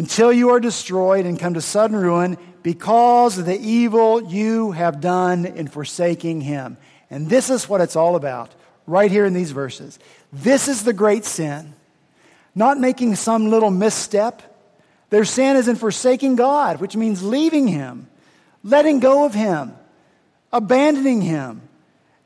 until 0.00 0.32
you 0.32 0.48
are 0.48 0.60
destroyed 0.60 1.26
and 1.26 1.38
come 1.38 1.52
to 1.52 1.60
sudden 1.60 1.94
ruin 1.94 2.38
because 2.62 3.36
of 3.36 3.44
the 3.44 3.60
evil 3.60 4.22
you 4.32 4.72
have 4.72 4.98
done 4.98 5.44
in 5.44 5.68
forsaking 5.68 6.40
Him. 6.40 6.78
And 7.10 7.28
this 7.28 7.50
is 7.50 7.68
what 7.68 7.82
it's 7.82 7.96
all 7.96 8.16
about, 8.16 8.50
right 8.86 9.10
here 9.10 9.26
in 9.26 9.34
these 9.34 9.50
verses. 9.50 9.98
This 10.32 10.68
is 10.68 10.84
the 10.84 10.94
great 10.94 11.26
sin, 11.26 11.74
not 12.54 12.80
making 12.80 13.16
some 13.16 13.50
little 13.50 13.70
misstep. 13.70 14.40
Their 15.10 15.26
sin 15.26 15.56
is 15.56 15.68
in 15.68 15.76
forsaking 15.76 16.36
God, 16.36 16.80
which 16.80 16.96
means 16.96 17.22
leaving 17.22 17.68
Him, 17.68 18.08
letting 18.64 19.00
go 19.00 19.26
of 19.26 19.34
Him, 19.34 19.74
abandoning 20.50 21.20
Him 21.20 21.68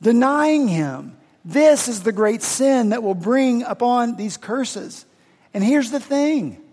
denying 0.00 0.68
Him. 0.68 1.16
This 1.44 1.88
is 1.88 2.04
the 2.04 2.12
great 2.12 2.42
sin 2.42 2.90
that 2.90 3.02
will 3.02 3.16
bring 3.16 3.64
upon 3.64 4.14
these 4.14 4.37
curses. 4.37 5.04
And 5.52 5.64
here's 5.64 5.90
the 5.90 5.98
thing 5.98 6.63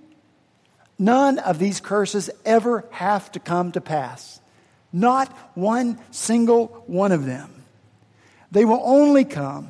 none 1.01 1.39
of 1.39 1.59
these 1.59 1.81
curses 1.81 2.29
ever 2.45 2.85
have 2.91 3.31
to 3.31 3.39
come 3.39 3.71
to 3.71 3.81
pass. 3.81 4.39
Not 4.93 5.31
one 5.55 5.99
single 6.11 6.83
one 6.85 7.11
of 7.11 7.25
them. 7.25 7.63
They 8.51 8.65
will 8.65 8.81
only 8.83 9.25
come 9.25 9.69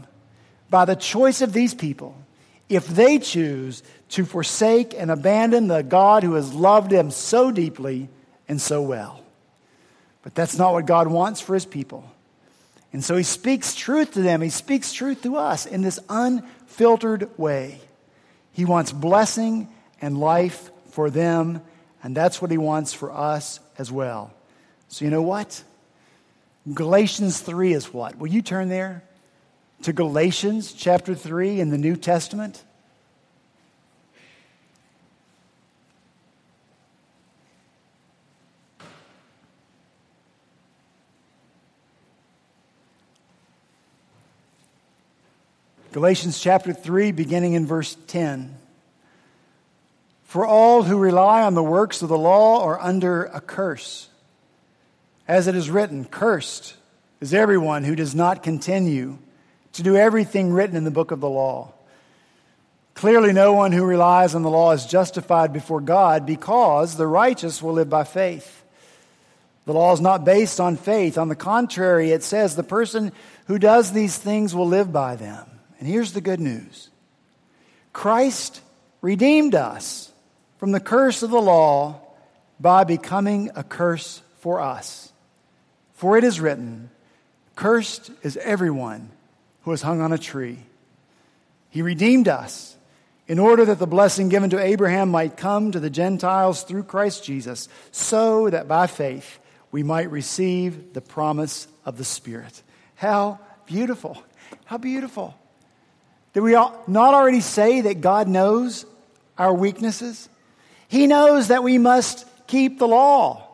by 0.70 0.86
the 0.86 0.96
choice 0.96 1.42
of 1.42 1.54
these 1.54 1.74
people 1.74 2.16
if 2.68 2.88
they 2.88 3.20
choose 3.20 3.84
to 4.10 4.26
forsake 4.26 4.94
and 4.94 5.12
abandon 5.12 5.68
the 5.68 5.84
God 5.84 6.24
who 6.24 6.34
has 6.34 6.54
loved 6.54 6.90
them 6.90 7.12
so 7.12 7.52
deeply 7.52 8.10
and 8.48 8.60
so 8.60 8.82
well. 8.82 9.22
But 10.24 10.36
that's 10.36 10.58
not 10.58 10.74
what 10.74 10.86
God 10.86 11.08
wants 11.08 11.42
for 11.42 11.54
his 11.54 11.66
people. 11.66 12.10
And 12.94 13.04
so 13.04 13.16
he 13.16 13.24
speaks 13.24 13.76
truth 13.76 14.14
to 14.14 14.22
them. 14.22 14.42
He 14.42 14.50
speaks 14.50 14.92
truth 14.92 15.24
to 15.24 15.38
us 15.38 15.66
in 15.66 15.82
this 15.82 16.00
unfiltered 16.10 17.38
way. 17.38 17.80
He 18.52 18.66
wants 18.66 18.92
blessing 18.92 19.70
and 20.02 20.18
life 20.18 20.71
for 20.92 21.10
them 21.10 21.62
And 22.04 22.16
that's 22.16 22.42
what 22.42 22.52
he 22.52 22.58
wants 22.58 22.94
for 22.94 23.12
us 23.12 23.60
as 23.78 23.92
well. 23.92 24.34
So, 24.88 25.06
you 25.06 25.12
know 25.12 25.22
what? 25.22 25.64
Galatians 26.74 27.40
3 27.40 27.74
is 27.74 27.94
what? 27.94 28.18
Will 28.18 28.28
you 28.28 28.42
turn 28.42 28.70
there 28.70 29.04
to 29.84 29.94
Galatians 29.94 30.74
chapter 30.74 31.16
3 31.16 31.60
in 31.60 31.70
the 31.70 31.78
New 31.78 31.96
Testament? 31.96 32.64
Galatians 45.92 46.40
chapter 46.40 46.72
3, 46.72 47.12
beginning 47.12 47.54
in 47.54 47.66
verse 47.68 47.98
10. 48.08 48.61
For 50.32 50.46
all 50.46 50.84
who 50.84 50.98
rely 50.98 51.42
on 51.42 51.56
the 51.56 51.62
works 51.62 52.02
of 52.02 52.08
the 52.08 52.18
law 52.18 52.64
are 52.64 52.80
under 52.80 53.26
a 53.26 53.42
curse. 53.42 54.08
As 55.28 55.48
it 55.48 55.56
is 55.56 55.70
written, 55.70 56.06
Cursed 56.06 56.74
is 57.20 57.34
everyone 57.34 57.84
who 57.84 57.98
does 57.98 58.16
not 58.16 58.42
continue 58.42 59.18
to 59.74 59.84
do 59.84 59.98
everything 59.98 60.54
written 60.54 60.78
in 60.78 60.86
the 60.86 60.90
book 60.90 61.12
of 61.12 61.20
the 61.20 61.30
law. 61.30 61.74
Clearly, 62.94 63.34
no 63.34 63.52
one 63.52 63.74
who 63.74 63.84
relies 63.84 64.34
on 64.34 64.42
the 64.42 64.50
law 64.50 64.72
is 64.72 64.86
justified 64.86 65.52
before 65.52 65.82
God 65.82 66.26
because 66.26 66.96
the 66.96 67.08
righteous 67.08 67.62
will 67.62 67.74
live 67.74 67.90
by 67.90 68.06
faith. 68.06 68.64
The 69.66 69.74
law 69.74 69.92
is 69.92 70.00
not 70.00 70.24
based 70.24 70.62
on 70.62 70.78
faith. 70.78 71.18
On 71.18 71.28
the 71.28 71.36
contrary, 71.36 72.12
it 72.12 72.24
says 72.24 72.56
the 72.56 72.64
person 72.64 73.12
who 73.48 73.60
does 73.60 73.92
these 73.92 74.18
things 74.18 74.56
will 74.56 74.68
live 74.68 74.94
by 74.94 75.18
them. 75.18 75.46
And 75.78 75.90
here's 75.90 76.14
the 76.14 76.22
good 76.22 76.40
news 76.40 76.90
Christ 77.92 78.62
redeemed 79.02 79.56
us 79.56 80.08
from 80.62 80.72
the 80.72 80.80
curse 80.80 81.24
of 81.24 81.32
the 81.32 81.42
law 81.42 82.00
by 82.60 82.84
becoming 82.84 83.50
a 83.56 83.64
curse 83.64 84.22
for 84.42 84.62
us. 84.62 85.12
For 85.94 86.20
it 86.20 86.24
is 86.24 86.40
written, 86.40 86.92
Cursed 87.56 88.12
is 88.22 88.38
everyone 88.38 89.10
who 89.64 89.72
is 89.72 89.82
hung 89.82 90.02
on 90.02 90.14
a 90.14 90.20
tree. 90.20 90.60
He 91.72 91.82
redeemed 91.82 92.28
us 92.28 92.76
in 93.28 93.40
order 93.40 93.66
that 93.66 93.80
the 93.80 93.88
blessing 93.88 94.30
given 94.30 94.52
to 94.52 94.64
Abraham 94.64 95.10
might 95.10 95.36
come 95.36 95.72
to 95.72 95.80
the 95.80 95.90
Gentiles 95.90 96.62
through 96.62 96.84
Christ 96.84 97.24
Jesus, 97.24 97.68
so 97.92 98.48
that 98.52 98.68
by 98.68 98.86
faith 98.86 99.40
we 99.72 99.82
might 99.82 100.12
receive 100.12 100.94
the 100.94 101.02
promise 101.02 101.68
of 101.86 101.98
the 101.98 102.06
Spirit. 102.06 102.62
How 102.94 103.40
beautiful! 103.66 104.24
How 104.66 104.78
beautiful. 104.78 105.34
Did 106.34 106.42
we 106.42 106.52
not 106.52 106.86
already 107.16 107.42
say 107.42 107.82
that 107.82 108.02
God 108.02 108.28
knows 108.28 108.86
our 109.40 109.56
weaknesses? 109.56 110.30
He 110.92 111.08
knows 111.08 111.48
that 111.48 111.64
we 111.64 111.78
must 111.78 112.28
keep 112.48 112.78
the 112.78 112.86
law. 112.86 113.48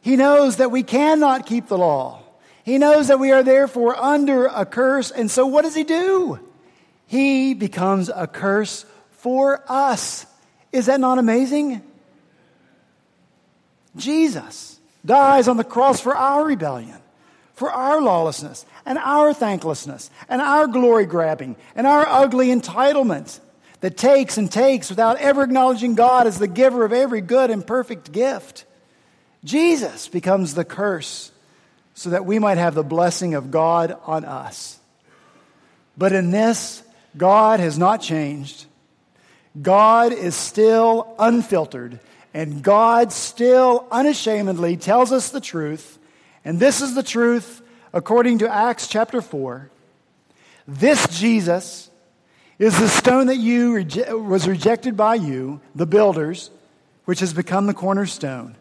He 0.00 0.16
knows 0.16 0.56
that 0.56 0.72
we 0.72 0.82
cannot 0.82 1.46
keep 1.46 1.68
the 1.68 1.78
law. 1.78 2.22
He 2.64 2.76
knows 2.76 3.06
that 3.06 3.20
we 3.20 3.30
are 3.30 3.44
therefore 3.44 3.94
under 3.94 4.46
a 4.46 4.66
curse. 4.66 5.12
And 5.12 5.30
so 5.30 5.46
what 5.46 5.62
does 5.62 5.76
he 5.76 5.84
do? 5.84 6.40
He 7.06 7.54
becomes 7.54 8.08
a 8.08 8.26
curse 8.26 8.84
for 9.12 9.62
us. 9.68 10.26
Is 10.72 10.86
that 10.86 10.98
not 10.98 11.18
amazing? 11.18 11.82
Jesus 13.94 14.80
dies 15.06 15.46
on 15.46 15.58
the 15.58 15.62
cross 15.62 16.00
for 16.00 16.16
our 16.16 16.44
rebellion, 16.44 16.98
for 17.54 17.70
our 17.70 18.02
lawlessness, 18.02 18.66
and 18.84 18.98
our 18.98 19.32
thanklessness, 19.32 20.10
and 20.28 20.42
our 20.42 20.66
glory 20.66 21.06
grabbing, 21.06 21.54
and 21.76 21.86
our 21.86 22.04
ugly 22.08 22.48
entitlement 22.48 23.38
that 23.82 23.96
takes 23.96 24.38
and 24.38 24.50
takes 24.50 24.88
without 24.88 25.18
ever 25.18 25.42
acknowledging 25.42 25.96
God 25.96 26.26
as 26.26 26.38
the 26.38 26.46
giver 26.46 26.84
of 26.84 26.92
every 26.92 27.20
good 27.20 27.50
and 27.50 27.66
perfect 27.66 28.12
gift. 28.12 28.64
Jesus 29.44 30.08
becomes 30.08 30.54
the 30.54 30.64
curse 30.64 31.32
so 31.92 32.10
that 32.10 32.24
we 32.24 32.38
might 32.38 32.58
have 32.58 32.74
the 32.74 32.84
blessing 32.84 33.34
of 33.34 33.50
God 33.50 33.98
on 34.06 34.24
us. 34.24 34.78
But 35.98 36.12
in 36.12 36.30
this, 36.30 36.82
God 37.16 37.58
has 37.58 37.76
not 37.76 38.00
changed. 38.00 38.66
God 39.60 40.12
is 40.12 40.36
still 40.36 41.14
unfiltered, 41.18 41.98
and 42.32 42.62
God 42.62 43.12
still 43.12 43.86
unashamedly 43.90 44.76
tells 44.76 45.10
us 45.10 45.30
the 45.30 45.40
truth. 45.40 45.98
And 46.44 46.60
this 46.60 46.80
is 46.80 46.94
the 46.94 47.02
truth 47.02 47.60
according 47.92 48.38
to 48.38 48.48
Acts 48.48 48.86
chapter 48.86 49.20
4. 49.20 49.68
This 50.68 51.06
Jesus 51.08 51.90
is 52.62 52.78
the 52.78 52.88
stone 52.88 53.26
that 53.26 53.38
you 53.38 53.72
was 54.24 54.46
rejected 54.46 54.96
by 54.96 55.16
you, 55.16 55.60
the 55.74 55.84
builders, 55.84 56.48
which 57.06 57.18
has 57.18 57.34
become 57.34 57.66
the 57.66 57.74
cornerstone. 57.74 58.54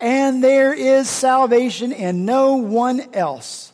And 0.00 0.42
there 0.42 0.74
is 0.74 1.08
salvation 1.08 1.92
in 1.92 2.24
no 2.24 2.56
one 2.56 3.14
else, 3.14 3.72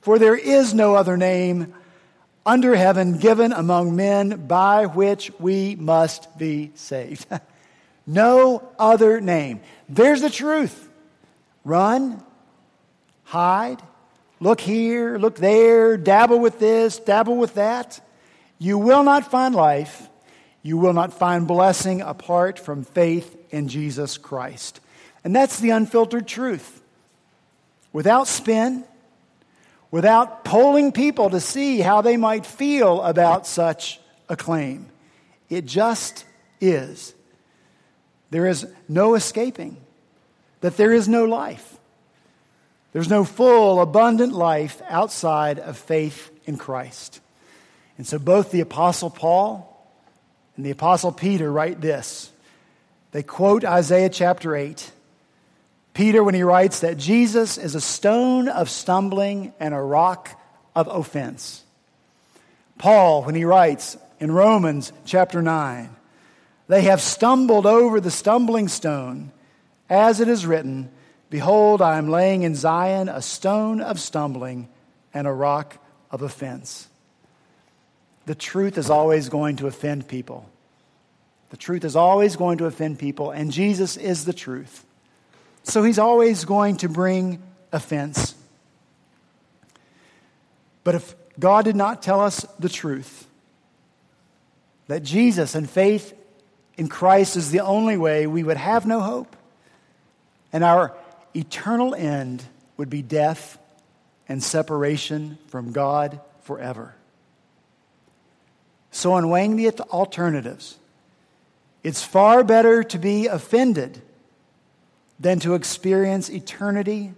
for 0.00 0.18
there 0.18 0.34
is 0.34 0.74
no 0.74 0.96
other 0.96 1.16
name 1.16 1.74
under 2.44 2.74
heaven 2.74 3.18
given 3.18 3.52
among 3.52 3.94
men 3.94 4.48
by 4.48 4.86
which 4.86 5.30
we 5.38 5.76
must 5.76 6.36
be 6.36 6.72
saved. 6.74 7.24
no 8.08 8.68
other 8.80 9.20
name. 9.20 9.60
There's 9.88 10.22
the 10.22 10.30
truth. 10.30 10.88
Run, 11.64 12.20
hide, 13.22 13.80
look 14.40 14.60
here, 14.60 15.18
look 15.18 15.36
there, 15.36 15.96
dabble 15.96 16.40
with 16.40 16.58
this, 16.58 16.98
dabble 16.98 17.36
with 17.36 17.54
that. 17.54 18.00
You 18.58 18.78
will 18.78 19.02
not 19.02 19.30
find 19.30 19.54
life. 19.54 20.08
You 20.62 20.78
will 20.78 20.92
not 20.92 21.12
find 21.12 21.46
blessing 21.46 22.00
apart 22.00 22.58
from 22.58 22.84
faith 22.84 23.36
in 23.50 23.68
Jesus 23.68 24.16
Christ. 24.16 24.80
And 25.22 25.34
that's 25.34 25.60
the 25.60 25.70
unfiltered 25.70 26.26
truth. 26.26 26.82
Without 27.92 28.26
spin, 28.26 28.84
without 29.90 30.44
polling 30.44 30.92
people 30.92 31.30
to 31.30 31.40
see 31.40 31.80
how 31.80 32.00
they 32.00 32.16
might 32.16 32.44
feel 32.44 33.02
about 33.02 33.46
such 33.46 34.00
a 34.28 34.36
claim. 34.36 34.86
It 35.48 35.66
just 35.66 36.24
is. 36.60 37.14
There 38.30 38.46
is 38.46 38.66
no 38.88 39.14
escaping 39.14 39.76
that 40.60 40.76
there 40.76 40.92
is 40.92 41.08
no 41.08 41.24
life. 41.24 41.78
There's 42.92 43.10
no 43.10 43.24
full, 43.24 43.80
abundant 43.80 44.32
life 44.32 44.80
outside 44.88 45.58
of 45.58 45.76
faith 45.76 46.30
in 46.46 46.56
Christ. 46.56 47.20
And 47.96 48.06
so 48.06 48.18
both 48.18 48.50
the 48.50 48.60
Apostle 48.60 49.10
Paul 49.10 49.70
and 50.56 50.64
the 50.64 50.70
Apostle 50.70 51.12
Peter 51.12 51.50
write 51.50 51.80
this. 51.80 52.30
They 53.12 53.22
quote 53.22 53.64
Isaiah 53.64 54.08
chapter 54.08 54.56
8. 54.56 54.90
Peter, 55.94 56.24
when 56.24 56.34
he 56.34 56.42
writes 56.42 56.80
that 56.80 56.98
Jesus 56.98 57.56
is 57.56 57.76
a 57.76 57.80
stone 57.80 58.48
of 58.48 58.68
stumbling 58.68 59.54
and 59.60 59.72
a 59.72 59.80
rock 59.80 60.40
of 60.74 60.88
offense. 60.88 61.62
Paul, 62.78 63.22
when 63.22 63.36
he 63.36 63.44
writes 63.44 63.96
in 64.18 64.32
Romans 64.32 64.92
chapter 65.04 65.40
9, 65.40 65.94
they 66.66 66.82
have 66.82 67.00
stumbled 67.00 67.66
over 67.66 68.00
the 68.00 68.10
stumbling 68.10 68.66
stone, 68.66 69.30
as 69.88 70.20
it 70.20 70.28
is 70.28 70.46
written, 70.46 70.90
Behold, 71.30 71.80
I 71.80 71.98
am 71.98 72.08
laying 72.08 72.42
in 72.42 72.54
Zion 72.54 73.08
a 73.08 73.22
stone 73.22 73.80
of 73.80 74.00
stumbling 74.00 74.68
and 75.12 75.26
a 75.26 75.32
rock 75.32 75.78
of 76.10 76.22
offense. 76.22 76.88
The 78.26 78.34
truth 78.34 78.78
is 78.78 78.90
always 78.90 79.28
going 79.28 79.56
to 79.56 79.66
offend 79.66 80.08
people. 80.08 80.48
The 81.50 81.56
truth 81.56 81.84
is 81.84 81.94
always 81.94 82.36
going 82.36 82.58
to 82.58 82.66
offend 82.66 82.98
people, 82.98 83.30
and 83.30 83.52
Jesus 83.52 83.96
is 83.96 84.24
the 84.24 84.32
truth. 84.32 84.84
So 85.62 85.82
he's 85.82 85.98
always 85.98 86.44
going 86.44 86.78
to 86.78 86.88
bring 86.88 87.42
offense. 87.72 88.34
But 90.82 90.94
if 90.94 91.14
God 91.38 91.64
did 91.64 91.76
not 91.76 92.02
tell 92.02 92.20
us 92.20 92.46
the 92.58 92.68
truth, 92.68 93.26
that 94.86 95.02
Jesus 95.02 95.54
and 95.54 95.68
faith 95.68 96.12
in 96.76 96.88
Christ 96.88 97.36
is 97.36 97.50
the 97.50 97.60
only 97.60 97.96
way, 97.96 98.26
we 98.26 98.42
would 98.42 98.56
have 98.56 98.86
no 98.86 99.00
hope. 99.00 99.36
And 100.52 100.62
our 100.62 100.94
eternal 101.34 101.94
end 101.94 102.44
would 102.76 102.90
be 102.90 103.02
death 103.02 103.58
and 104.28 104.42
separation 104.42 105.38
from 105.48 105.72
God 105.72 106.20
forever. 106.42 106.94
So, 108.94 109.16
in 109.16 109.28
weighing 109.28 109.56
the 109.56 109.70
alternatives, 109.90 110.78
it's 111.82 112.04
far 112.04 112.44
better 112.44 112.84
to 112.84 112.98
be 112.98 113.26
offended 113.26 114.00
than 115.18 115.40
to 115.40 115.54
experience 115.54 116.30
eternity 116.30 117.12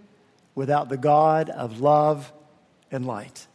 without 0.55 0.89
the 0.89 0.97
God 0.97 1.51
of 1.51 1.79
love 1.79 2.33
and 2.91 3.05
light. 3.05 3.45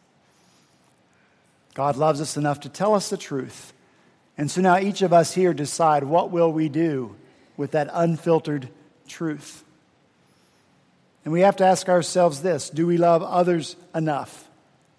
God 1.75 1.97
loves 1.97 2.21
us 2.21 2.37
enough 2.37 2.61
to 2.61 2.69
tell 2.69 2.95
us 2.95 3.11
the 3.11 3.17
truth. 3.17 3.73
And 4.39 4.49
so 4.49 4.61
now 4.61 4.79
each 4.79 5.03
of 5.03 5.13
us 5.13 5.35
here 5.35 5.53
decide 5.53 6.05
what 6.05 6.31
will 6.31 6.53
we 6.53 6.69
do 6.69 7.17
with 7.57 7.73
that 7.73 7.91
unfiltered 7.93 8.69
truth. 9.09 9.65
And 11.25 11.33
we 11.33 11.41
have 11.41 11.57
to 11.57 11.65
ask 11.67 11.89
ourselves 11.89 12.41
this 12.41 12.71
do 12.71 12.87
we 12.87 12.99
love 12.99 13.25
others 13.25 13.75
enough 13.93 14.49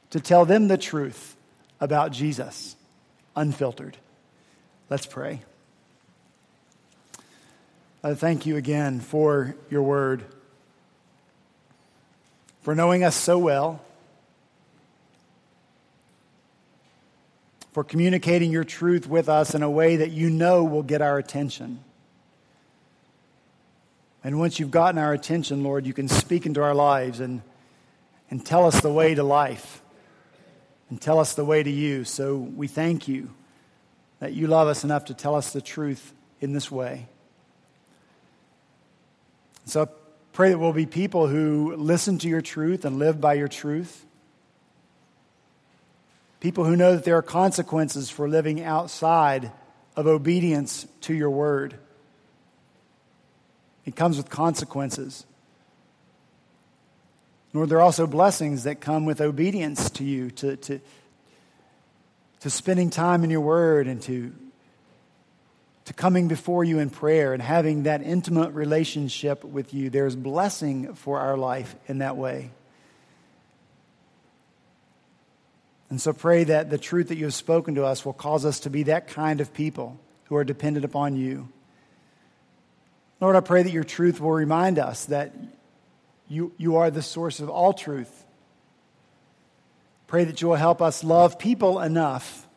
to 0.09 0.19
tell 0.19 0.43
them 0.43 0.67
the 0.67 0.77
truth 0.77 1.37
about 1.79 2.11
Jesus? 2.11 2.75
Unfiltered. 3.35 3.97
Let's 4.89 5.05
pray. 5.05 5.41
Uh, 8.03 8.15
thank 8.15 8.45
you 8.45 8.57
again 8.57 8.99
for 8.99 9.55
your 9.69 9.81
word, 9.81 10.25
for 12.61 12.75
knowing 12.75 13.03
us 13.03 13.15
so 13.15 13.37
well, 13.37 13.81
for 17.71 17.83
communicating 17.83 18.51
your 18.51 18.65
truth 18.65 19.07
with 19.07 19.29
us 19.29 19.55
in 19.55 19.63
a 19.63 19.69
way 19.69 19.95
that 19.95 20.11
you 20.11 20.29
know 20.29 20.63
will 20.63 20.83
get 20.83 21.01
our 21.01 21.17
attention. 21.17 21.79
And 24.23 24.39
once 24.39 24.59
you've 24.59 24.71
gotten 24.71 24.99
our 24.99 25.13
attention, 25.13 25.63
Lord, 25.63 25.85
you 25.85 25.93
can 25.93 26.07
speak 26.07 26.45
into 26.45 26.61
our 26.61 26.75
lives 26.75 27.19
and, 27.19 27.41
and 28.29 28.45
tell 28.45 28.65
us 28.65 28.79
the 28.81 28.91
way 28.91 29.15
to 29.15 29.23
life 29.23 29.82
and 30.93 31.01
tell 31.01 31.17
us 31.17 31.33
the 31.33 31.43
way 31.43 31.63
to 31.63 31.71
you. 31.71 32.03
So 32.03 32.37
we 32.37 32.67
thank 32.67 33.07
you 33.07 33.31
that 34.19 34.33
you 34.33 34.45
love 34.45 34.67
us 34.67 34.83
enough 34.83 35.05
to 35.05 35.15
tell 35.15 35.33
us 35.33 35.51
the 35.51 35.59
truth 35.59 36.13
in 36.39 36.53
this 36.53 36.69
way. 36.69 37.07
So 39.65 39.81
I 39.81 39.87
pray 40.33 40.51
that 40.51 40.59
we'll 40.59 40.71
be 40.71 40.85
people 40.85 41.25
who 41.27 41.75
listen 41.77 42.19
to 42.19 42.29
your 42.29 42.41
truth 42.41 42.85
and 42.85 42.99
live 42.99 43.19
by 43.19 43.33
your 43.33 43.47
truth. 43.47 44.05
People 46.39 46.63
who 46.63 46.75
know 46.75 46.93
that 46.95 47.05
there 47.05 47.17
are 47.17 47.23
consequences 47.23 48.11
for 48.11 48.29
living 48.29 48.63
outside 48.63 49.51
of 49.95 50.05
obedience 50.05 50.85
to 51.01 51.15
your 51.15 51.31
word. 51.31 51.73
It 53.83 53.95
comes 53.95 54.17
with 54.17 54.29
consequences. 54.29 55.25
Lord, 57.53 57.69
there 57.69 57.77
are 57.77 57.81
also 57.81 58.07
blessings 58.07 58.63
that 58.63 58.81
come 58.81 59.05
with 59.05 59.21
obedience 59.21 59.91
to 59.91 60.03
you, 60.03 60.31
to, 60.31 60.55
to, 60.57 60.81
to 62.39 62.49
spending 62.49 62.89
time 62.89 63.23
in 63.23 63.29
your 63.29 63.41
word 63.41 63.87
and 63.87 64.01
to, 64.03 64.33
to 65.85 65.93
coming 65.93 66.27
before 66.27 66.63
you 66.63 66.79
in 66.79 66.89
prayer 66.89 67.31
and 67.31 67.43
having 67.43 67.83
that 67.83 68.01
intimate 68.01 68.53
relationship 68.53 69.43
with 69.43 69.71
you. 69.71 69.91
There's 69.91 70.15
blessing 70.15 70.95
for 70.95 71.19
our 71.19 71.37
life 71.37 71.75
in 71.87 71.99
that 71.99 72.17
way. 72.17 72.49
And 75.91 76.01
so 76.01 76.11
pray 76.11 76.45
that 76.45 76.71
the 76.71 76.79
truth 76.79 77.09
that 77.09 77.17
you 77.19 77.25
have 77.25 77.35
spoken 77.35 77.75
to 77.75 77.85
us 77.85 78.03
will 78.03 78.13
cause 78.13 78.45
us 78.45 78.61
to 78.61 78.71
be 78.71 78.83
that 78.83 79.09
kind 79.09 79.41
of 79.41 79.53
people 79.53 79.99
who 80.23 80.35
are 80.35 80.43
dependent 80.43 80.85
upon 80.85 81.15
you. 81.15 81.49
Lord, 83.21 83.35
I 83.35 83.41
pray 83.41 83.61
that 83.61 83.71
your 83.71 83.83
truth 83.83 84.19
will 84.19 84.31
remind 84.31 84.79
us 84.79 85.05
that 85.05 85.33
you, 86.33 86.51
you 86.57 86.77
are 86.77 86.89
the 86.89 87.03
source 87.03 87.39
of 87.39 87.49
all 87.49 87.73
truth. 87.73 88.25
Pray 90.07 90.23
that 90.23 90.41
you 90.41 90.47
will 90.47 90.55
help 90.55 90.81
us 90.81 91.03
love 91.03 91.37
people 91.37 91.79
enough 91.79 92.47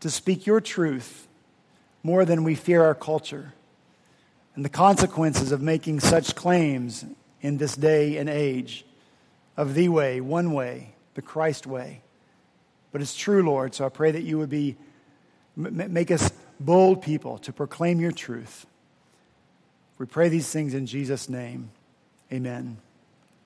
to 0.00 0.10
speak 0.10 0.46
your 0.46 0.60
truth 0.60 1.28
more 2.02 2.24
than 2.24 2.44
we 2.44 2.54
fear 2.54 2.84
our 2.84 2.94
culture 2.94 3.54
and 4.54 4.64
the 4.64 4.68
consequences 4.68 5.50
of 5.50 5.62
making 5.62 6.00
such 6.00 6.34
claims 6.34 7.06
in 7.40 7.56
this 7.56 7.74
day 7.74 8.18
and 8.18 8.28
age 8.28 8.84
of 9.56 9.74
the 9.74 9.88
way, 9.88 10.20
one 10.20 10.52
way, 10.52 10.94
the 11.14 11.22
Christ 11.22 11.66
way. 11.66 12.02
But 12.92 13.00
it's 13.00 13.16
true, 13.16 13.42
Lord, 13.42 13.74
so 13.74 13.86
I 13.86 13.88
pray 13.88 14.10
that 14.10 14.24
you 14.24 14.36
would 14.36 14.50
be 14.50 14.76
make 15.56 16.10
us 16.10 16.30
bold 16.60 17.02
people 17.02 17.38
to 17.38 17.52
proclaim 17.52 17.98
your 17.98 18.12
truth. 18.12 18.66
We 19.98 20.04
pray 20.04 20.28
these 20.28 20.50
things 20.50 20.74
in 20.74 20.84
Jesus' 20.84 21.30
name. 21.30 21.70
Amen. 22.32 22.78